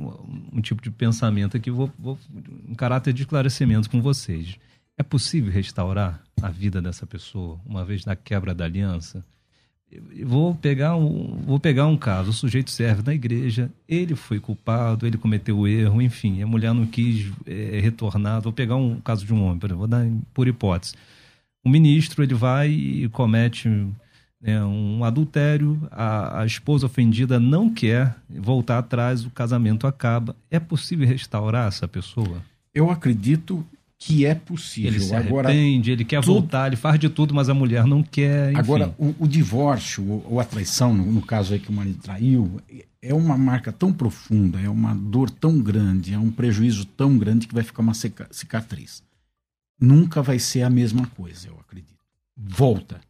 [0.53, 2.18] um, tipo de pensamento aqui, vou, vou,
[2.68, 4.57] um caráter de esclarecimento com vocês.
[4.97, 9.25] É possível restaurar a vida dessa pessoa uma vez na quebra da aliança?
[10.25, 15.07] vou pegar um, vou pegar um caso, o sujeito serve na igreja, ele foi culpado,
[15.07, 18.41] ele cometeu erro, enfim, a mulher não quis é, retornar.
[18.41, 20.95] Vou pegar um caso de um homem, vou dar por hipótese.
[21.65, 23.69] O ministro ele vai e comete
[24.41, 30.37] né, um adultério, a, a esposa ofendida não quer voltar atrás, o casamento acaba.
[30.51, 32.43] É possível restaurar essa pessoa?
[32.75, 33.65] Eu acredito
[34.07, 34.91] que é possível.
[34.91, 36.35] Ele se agora, arrepende, ele quer tudo...
[36.35, 38.51] voltar, ele faz de tudo, mas a mulher não quer.
[38.51, 38.59] Enfim.
[38.59, 42.61] Agora, o, o divórcio ou a traição, no, no, caso aí que o marido traiu,
[43.01, 47.49] é uma marca tão profunda, é uma dor tão grande, é um prejuízo tão grande
[47.49, 49.03] que vai ficar uma cicatriz.
[49.81, 51.95] Nunca vai ser a mesma coisa, eu acredito.
[52.37, 53.01] Volta.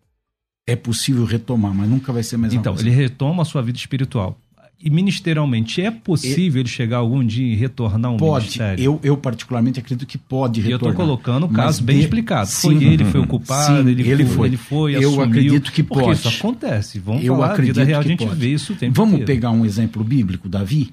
[0.64, 2.88] É possível retomar, mas nunca vai ser a mesma então, coisa.
[2.88, 4.38] Então, ele retoma a sua vida espiritual
[4.84, 8.44] e ministerialmente, é possível ele chegar algum dia e retornar um pode.
[8.44, 8.84] ministério?
[8.84, 10.82] Eu, eu particularmente acredito que pode retornar.
[10.82, 12.04] E eu estou colocando o caso bem de...
[12.04, 12.50] explicado.
[12.50, 15.72] Sim, foi ele, foi o culpado, sim, ele, ele, foi, ele foi, Eu assumiu, acredito
[15.72, 16.00] que pode.
[16.00, 16.98] Porque isso acontece.
[16.98, 18.38] Vamos eu falar, acredito vida real, a gente pode.
[18.38, 19.26] vê isso o tempo Vamos inteiro.
[19.26, 20.92] pegar um exemplo bíblico, Davi?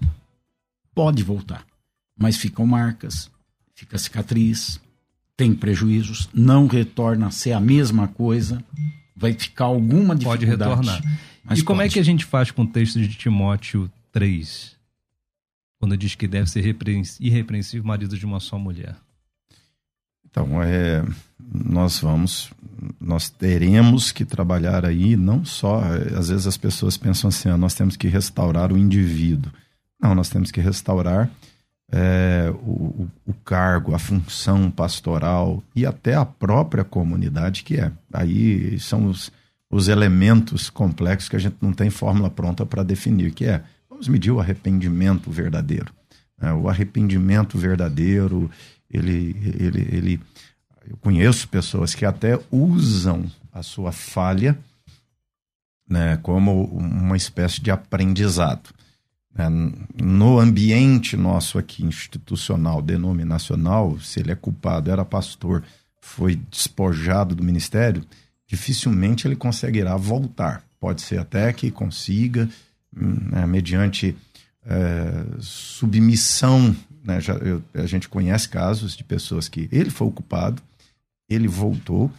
[0.95, 1.65] Pode voltar,
[2.17, 3.29] mas ficam marcas,
[3.75, 4.79] fica cicatriz,
[5.35, 8.63] tem prejuízos, não retorna a ser a mesma coisa,
[9.15, 10.45] vai ficar alguma dificuldade.
[10.45, 11.01] Pode retornar.
[11.43, 11.89] Mas e como pode.
[11.89, 14.75] é que a gente faz com o texto de Timóteo 3?
[15.79, 16.63] Quando diz que deve ser
[17.19, 18.95] irrepreensível o marido de uma só mulher.
[20.29, 21.03] Então, é,
[21.39, 22.51] nós vamos,
[22.99, 25.81] nós teremos que trabalhar aí, não só,
[26.17, 29.51] às vezes as pessoas pensam assim, ah, nós temos que restaurar o indivíduo.
[29.99, 31.29] Não, nós temos que restaurar
[31.91, 37.91] é, o, o, cargo, a função pastoral e até a própria comunidade que é.
[38.13, 39.31] Aí são os,
[39.69, 44.07] os elementos complexos que a gente não tem fórmula pronta para definir, que é, vamos
[44.07, 45.93] medir o arrependimento verdadeiro.
[46.41, 48.49] É, o arrependimento verdadeiro,
[48.89, 50.21] ele, ele, ele,
[50.89, 54.57] eu conheço pessoas que até usam a sua falha
[55.91, 58.69] né, como uma espécie de aprendizado.
[59.37, 59.47] É,
[60.03, 65.63] no ambiente nosso aqui, institucional, denominacional, se ele é culpado, era pastor,
[66.01, 68.03] foi despojado do ministério,
[68.47, 70.63] dificilmente ele conseguirá voltar.
[70.79, 72.49] Pode ser até que consiga,
[72.91, 74.15] né, mediante
[74.65, 76.75] é, submissão.
[77.03, 80.61] Né, já, eu, a gente conhece casos de pessoas que ele foi o culpado,
[81.29, 82.11] ele voltou,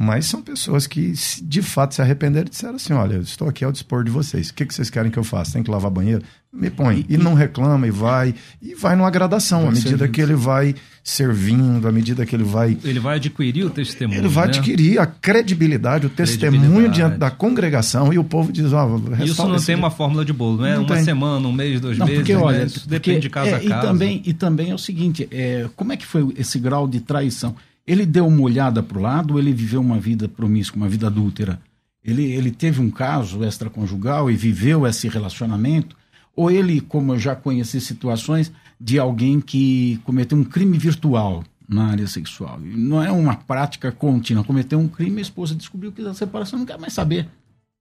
[0.00, 3.72] mas são pessoas que, de fato, se arrependeram e disseram assim: olha, estou aqui ao
[3.72, 4.50] dispor de vocês.
[4.50, 5.54] O que, que vocês querem que eu faça?
[5.54, 6.22] Tem que lavar banheiro?
[6.52, 7.04] Me põe.
[7.08, 8.32] E, e não reclama e vai.
[8.62, 10.12] E vai numa gradação, à medida servindo.
[10.12, 10.72] que ele vai
[11.02, 12.78] servindo, à medida que ele vai.
[12.84, 14.20] Ele vai adquirir o testemunho.
[14.20, 14.56] Ele vai né?
[14.56, 16.94] adquirir a credibilidade, o testemunho credibilidade.
[16.94, 20.32] diante da congregação e o povo diz: ó, oh, Isso não tem uma fórmula de
[20.32, 21.04] bolo, não é não uma tem.
[21.04, 22.20] semana, um mês, dois não, meses.
[22.20, 22.64] Porque, olha, né?
[22.66, 23.66] Isso porque, depende de casa é, a casa.
[23.66, 27.00] E também, e também é o seguinte: é, como é que foi esse grau de
[27.00, 27.56] traição?
[27.88, 31.06] Ele deu uma olhada para o lado ou ele viveu uma vida promíscua, uma vida
[31.06, 31.58] adúltera?
[32.04, 35.96] Ele, ele teve um caso extraconjugal e viveu esse relacionamento?
[36.36, 41.86] Ou ele, como eu já conheci situações, de alguém que cometeu um crime virtual na
[41.86, 42.60] área sexual?
[42.62, 44.44] Não é uma prática contínua.
[44.44, 47.26] Cometeu um crime, a esposa descobriu que a separação não quer mais saber.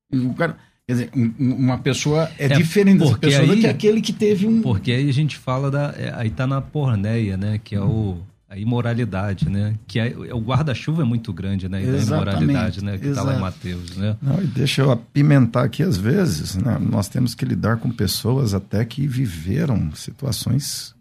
[0.10, 0.56] O cara,
[0.88, 4.48] Quer dizer, uma pessoa é, é diferente dessa pessoa aí, do que aquele que teve
[4.48, 4.62] um.
[4.62, 5.94] Porque aí a gente fala da.
[5.98, 7.60] É, aí tá na porneia, né?
[7.62, 8.20] Que é o
[8.50, 9.76] a imoralidade, né?
[9.86, 11.84] Que é, o guarda-chuva é muito grande, né?
[11.84, 12.98] E da imoralidade, né?
[12.98, 14.16] Que está lá em Mateus, né?
[14.22, 16.78] Não, e deixa eu apimentar aqui às vezes, né?
[16.80, 20.96] Nós temos que lidar com pessoas até que viveram situações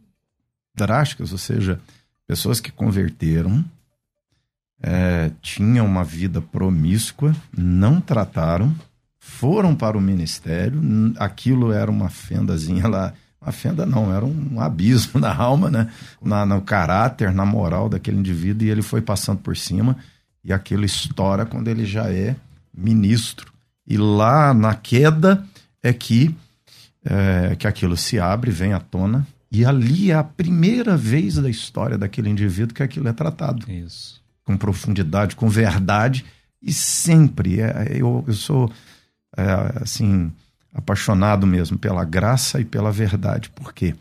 [0.74, 1.80] drásticas, ou seja,
[2.26, 3.64] pessoas que converteram,
[4.82, 8.74] é, tinham uma vida promíscua, não trataram,
[9.18, 10.80] foram para o ministério,
[11.16, 13.14] aquilo era uma fendazinha lá
[13.46, 15.88] a fenda não, era um abismo na alma, né?
[16.20, 19.96] Na, no caráter, na moral daquele indivíduo, e ele foi passando por cima,
[20.44, 22.34] e aquilo estoura quando ele já é
[22.76, 23.52] ministro.
[23.86, 25.46] E lá na queda
[25.80, 26.34] é que,
[27.04, 31.48] é, que aquilo se abre, vem à tona, e ali é a primeira vez da
[31.48, 33.70] história daquele indivíduo que aquilo é tratado.
[33.70, 34.20] Isso.
[34.44, 36.24] Com profundidade, com verdade,
[36.60, 37.60] e sempre.
[37.60, 38.70] É, eu, eu sou,
[39.36, 40.32] é, assim
[40.76, 43.48] apaixonado mesmo pela graça e pela verdade.
[43.48, 43.94] Por quê?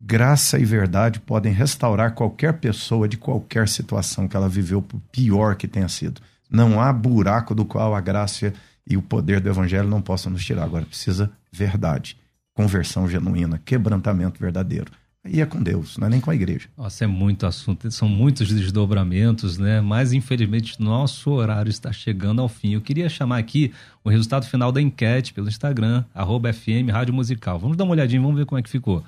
[0.00, 5.54] Graça e verdade podem restaurar qualquer pessoa de qualquer situação que ela viveu, por pior
[5.54, 6.22] que tenha sido.
[6.50, 8.52] Não há buraco do qual a graça
[8.88, 10.64] e o poder do evangelho não possam nos tirar.
[10.64, 12.18] Agora precisa verdade,
[12.54, 14.90] conversão genuína, quebrantamento verdadeiro.
[15.24, 16.68] Aí é com Deus, não é nem com a igreja.
[16.76, 19.80] Nossa, é muito assunto, são muitos desdobramentos, né?
[19.80, 22.74] Mas infelizmente nosso horário está chegando ao fim.
[22.74, 27.58] Eu queria chamar aqui o resultado final da enquete pelo Instagram, arroba FM Rádio Musical.
[27.58, 29.04] Vamos dar uma olhadinha, vamos ver como é que ficou.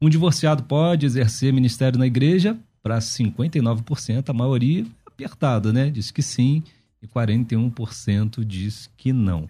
[0.00, 2.56] Um divorciado pode exercer ministério na igreja?
[2.82, 5.90] Para 59%, a maioria apertada, né?
[5.90, 6.62] Diz que sim,
[7.02, 9.48] e 41% diz que não.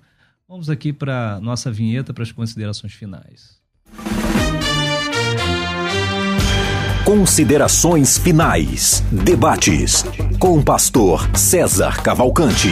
[0.48, 3.60] Vamos aqui para nossa vinheta para as considerações finais.
[7.10, 9.04] Considerações finais.
[9.10, 10.04] Debates
[10.38, 12.68] com o pastor César Cavalcante.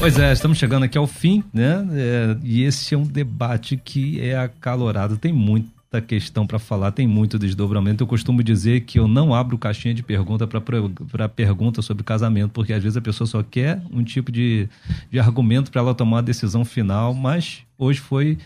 [0.00, 1.86] Pois é, estamos chegando aqui ao fim, né?
[1.92, 5.16] É, e esse é um debate que é acalorado.
[5.16, 8.02] Tem muita questão para falar, tem muito desdobramento.
[8.02, 12.72] Eu costumo dizer que eu não abro caixinha de pergunta para pergunta sobre casamento, porque
[12.72, 14.68] às vezes a pessoa só quer um tipo de,
[15.08, 18.38] de argumento para ela tomar a decisão final, mas hoje foi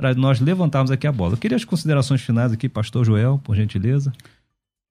[0.00, 1.34] para nós levantarmos aqui a bola.
[1.34, 4.10] Eu queria as considerações finais aqui, pastor Joel, por gentileza.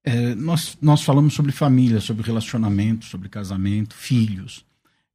[0.04, 4.64] É, nós, nós falamos sobre família, sobre relacionamento, sobre casamento, filhos.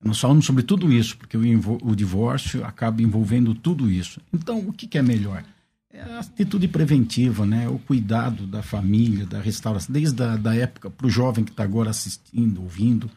[0.02, 4.20] Nós falamos sobre tudo isso, porque o, o divórcio acaba envolvendo tudo isso.
[4.32, 5.44] Então, o que, que, é melhor?
[5.88, 7.68] É a atitude preventiva, né?
[7.68, 11.62] o cuidado da família, da restauração, desde a da época, para o jovem que está
[11.62, 13.08] agora assistindo, ouvindo,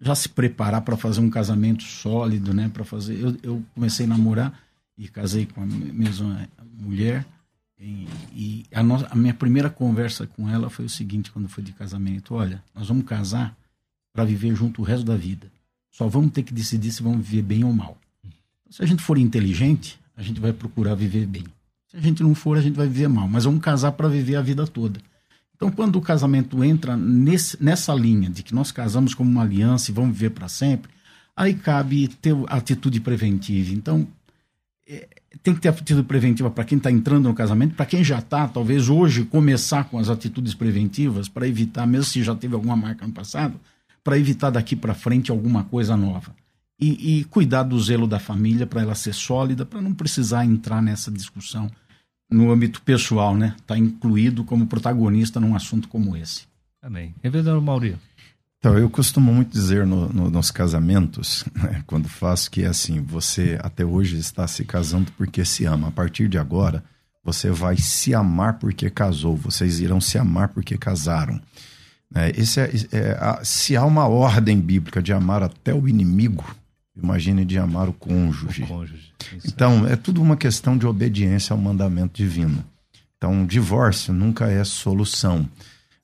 [0.00, 2.68] já se preparar para fazer um casamento sólido, né?
[2.68, 3.18] para fazer.
[3.18, 4.65] Eu, eu comecei a namorar
[4.96, 7.26] e casei com a mesma mulher.
[7.78, 11.72] E, e a, a, minha primeira conversa com ela foi o seguinte, quando foi de
[11.72, 13.56] casamento: olha, nós vamos casar
[14.12, 15.50] para viver junto o resto da vida.
[15.90, 17.98] Só vamos ter que decidir se vamos viver bem ou mal.
[18.70, 21.44] Se a gente for inteligente, a gente vai procurar viver bem.
[21.88, 23.28] Se a gente não for, a gente vai viver mal.
[23.28, 25.00] Mas vamos casar para viver a vida toda.
[25.54, 29.90] Então, quando o casamento entra nesse, nessa linha de que nós casamos como uma aliança
[29.90, 30.90] e vamos viver para sempre,
[31.34, 33.72] aí cabe ter atitude preventiva.
[33.72, 34.06] Então,
[34.88, 35.08] é,
[35.42, 38.46] tem que ter atitude preventiva para quem está entrando no casamento, para quem já está,
[38.46, 43.06] talvez hoje começar com as atitudes preventivas para evitar, mesmo se já teve alguma marca
[43.06, 43.60] no passado,
[44.04, 46.34] para evitar daqui para frente alguma coisa nova.
[46.78, 50.82] E, e, cuidar do zelo da família para ela ser sólida, para não precisar entrar
[50.82, 51.70] nessa discussão
[52.30, 53.54] no âmbito pessoal, né?
[53.58, 56.44] Está incluído como protagonista num assunto como esse.
[56.82, 57.14] Amém.
[57.22, 57.98] Reverendo Maurício.
[58.66, 63.00] Então, eu costumo muito dizer no, no, nos casamentos, né, quando faço, que é assim:
[63.00, 65.86] você até hoje está se casando porque se ama.
[65.86, 66.82] A partir de agora,
[67.22, 71.40] você vai se amar porque casou, vocês irão se amar porque casaram.
[72.12, 76.44] É, esse é, é a, se há uma ordem bíblica de amar até o inimigo,
[77.00, 78.64] imagine de amar o cônjuge.
[78.64, 79.12] O cônjuge
[79.44, 82.64] então, é tudo uma questão de obediência ao mandamento divino.
[83.16, 85.48] Então, divórcio nunca é solução.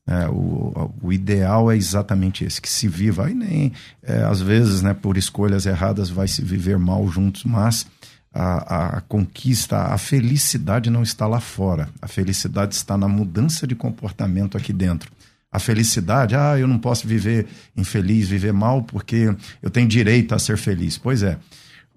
[0.06, 3.26] É, o, o, ideal é exatamente esse, que se viva.
[3.26, 3.72] Aí nem,
[4.02, 7.86] é, às vezes, né, por escolhas erradas, vai se viver mal juntos, mas
[8.34, 11.88] a, a, conquista, a felicidade não está lá fora.
[12.00, 15.12] A felicidade está na mudança de comportamento aqui dentro.
[15.50, 17.46] A felicidade, ah, eu não posso viver
[17.76, 20.96] infeliz, viver mal, porque eu tenho direito a ser feliz.
[20.96, 21.38] Pois é,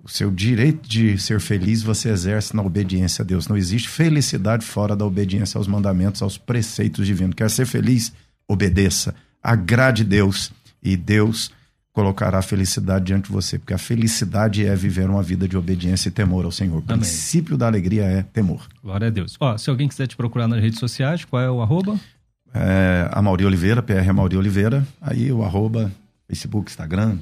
[0.06, 3.47] o seu direito de ser feliz você exerce na obediência a Deus.
[3.47, 7.34] Não existe felicidade fora da obediência aos mandamentos, aos preceitos divinos.
[7.34, 8.14] Quer ser feliz?
[8.47, 9.16] Obedeça.
[9.41, 10.51] Agrade Deus
[10.82, 11.49] e Deus
[11.91, 16.10] colocará a felicidade diante de você, porque a felicidade é viver uma vida de obediência
[16.10, 16.76] e temor ao Senhor.
[16.76, 16.99] O Amém.
[16.99, 18.68] princípio da alegria é temor.
[18.84, 19.36] Glória a Deus.
[19.39, 21.99] Ó, se alguém quiser te procurar nas redes sociais, qual é o arroba?
[22.53, 24.86] É, a Mauri Oliveira, PR Mauri Oliveira.
[25.01, 25.91] Aí o arroba,
[26.28, 27.18] Facebook, Instagram,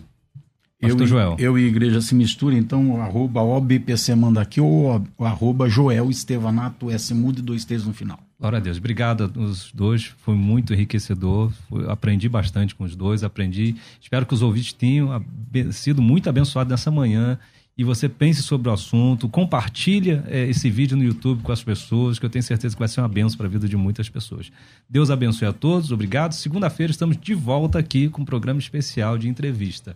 [0.90, 1.36] eu, Joel.
[1.40, 6.90] eu e igreja se mistura, então o arroba OBPC manda aqui ou arroba Joel Estevanato
[6.90, 8.20] S mude dois T's no final.
[8.40, 8.78] Glória a Deus.
[8.78, 10.14] Obrigado aos dois.
[10.18, 11.50] Foi muito enriquecedor.
[11.70, 13.24] Foi, aprendi bastante com os dois.
[13.24, 13.76] Aprendi.
[14.02, 15.24] Espero que os ouvintes tenham
[15.72, 17.40] sido muito abençoados nessa manhã.
[17.78, 19.30] E você pense sobre o assunto.
[19.30, 22.90] Compartilha é, esse vídeo no YouTube com as pessoas, que eu tenho certeza que vai
[22.90, 24.52] ser uma benção para a vida de muitas pessoas.
[24.90, 25.92] Deus abençoe a todos.
[25.92, 26.34] Obrigado.
[26.34, 29.96] Segunda-feira estamos de volta aqui com um programa especial de entrevista.